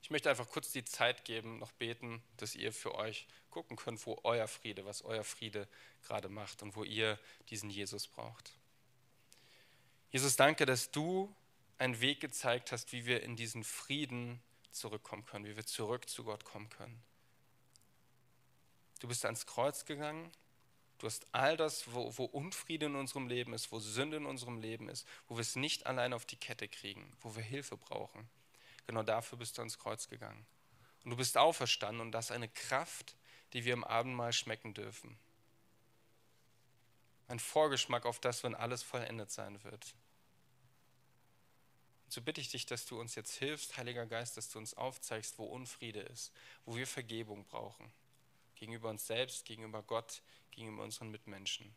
Ich 0.02 0.12
möchte 0.12 0.30
einfach 0.30 0.48
kurz 0.50 0.72
die 0.72 0.86
Zeit 0.86 1.26
geben, 1.26 1.58
noch 1.58 1.72
beten, 1.72 2.22
dass 2.38 2.54
ihr 2.54 2.72
für 2.72 2.94
euch 2.94 3.28
gucken 3.50 3.76
könnt, 3.76 4.06
wo 4.06 4.20
euer 4.24 4.48
Friede, 4.48 4.86
was 4.86 5.02
euer 5.02 5.24
Friede 5.24 5.68
gerade 6.04 6.30
macht 6.30 6.62
und 6.62 6.76
wo 6.76 6.84
ihr 6.84 7.20
diesen 7.50 7.72
Jesus 7.72 8.08
braucht. 8.08 8.54
Jesus, 10.12 10.36
danke, 10.36 10.68
dass 10.68 10.92
du 10.92 11.36
einen 11.80 12.00
Weg 12.02 12.20
gezeigt 12.20 12.72
hast, 12.72 12.92
wie 12.92 13.06
wir 13.06 13.24
in 13.24 13.36
diesen 13.36 13.64
Frieden 13.64 14.42
zurückkommen 14.72 15.26
können, 15.26 15.46
wie 15.46 15.56
wir 15.56 15.66
zurück 15.66 16.08
zu 16.08 16.24
Gott 16.24 16.46
kommen 16.46 16.70
können. 16.70 17.02
Du 19.00 19.08
bist 19.08 19.26
ans 19.26 19.46
Kreuz 19.46 19.86
gegangen 19.86 20.32
Du 20.98 21.08
hast 21.08 21.28
all 21.34 21.58
das, 21.58 21.94
wo, 21.94 22.18
wo, 22.18 22.26
Unfriede 22.26 22.86
in 22.86 22.96
unserem 22.96 23.28
Leben 23.28 23.54
ist, 23.54 23.72
wo 23.72 23.80
Sünde 23.80 24.18
in 24.18 24.26
unserem 24.26 24.62
Leben 24.62 24.88
ist, 24.88 25.06
wo 25.28 25.36
wir 25.36 25.42
es 25.42 25.56
nicht 25.56 25.86
allein 25.86 26.14
auf 26.14 26.26
die 26.26 26.38
Kette 26.38 26.68
kriegen, 26.68 27.12
wo 27.22 27.36
wir 27.36 27.44
Hilfe 27.44 27.76
brauchen. 27.76 28.30
Genau 28.88 29.04
dafür 29.04 29.38
bist 29.38 29.58
du 29.58 29.62
ans 29.62 29.78
Kreuz 29.78 30.08
gegangen. 30.08 30.46
Und 31.04 31.12
du 31.12 31.18
bist 31.18 31.38
auferstanden 31.38 32.02
und 32.02 32.12
das 32.12 32.32
eine 32.32 32.48
Kraft, 32.48 33.16
die 33.54 33.66
wir 33.66 33.74
im 33.74 33.84
Abendmahl 33.84 34.34
schmecken 34.34 34.74
dürfen. 34.74 35.18
Ein 37.28 37.40
Vorgeschmack 37.40 38.06
auf 38.06 38.20
das, 38.20 38.44
wenn 38.44 38.56
alles 38.56 38.84
vollendet 38.84 39.32
sein 39.32 39.64
wird. 39.64 39.96
Und 42.06 42.14
so 42.14 42.22
bitte 42.22 42.40
ich 42.40 42.50
dich, 42.50 42.66
dass 42.66 42.86
du 42.86 43.00
uns 43.00 43.16
jetzt 43.16 43.36
hilfst, 43.36 43.78
Heiliger 43.78 44.06
Geist, 44.06 44.38
dass 44.38 44.50
du 44.50 44.60
uns 44.60 44.76
aufzeigst, 44.76 45.40
wo 45.40 45.46
Unfriede 45.46 46.02
ist, 46.02 46.32
wo 46.66 46.76
wir 46.76 46.88
Vergebung 46.88 47.44
brauchen. 47.46 47.92
Gegenüber 48.56 48.90
uns 48.90 49.08
selbst, 49.08 49.46
gegenüber 49.46 49.82
Gott, 49.84 50.22
gegenüber 50.56 50.84
unseren 50.84 51.12
Mitmenschen. 51.12 51.76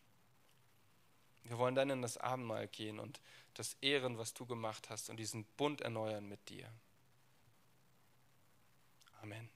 Wir 1.44 1.58
wollen 1.58 1.74
dann 1.74 1.90
in 1.90 2.02
das 2.02 2.18
Abendmahl 2.18 2.68
gehen 2.68 2.98
und 2.98 3.20
das 3.54 3.76
ehren, 3.80 4.18
was 4.18 4.34
du 4.34 4.46
gemacht 4.46 4.90
hast 4.90 5.10
und 5.10 5.16
diesen 5.16 5.44
Bund 5.56 5.80
erneuern 5.80 6.28
mit 6.28 6.48
dir. 6.48 6.70
Amen. 9.22 9.48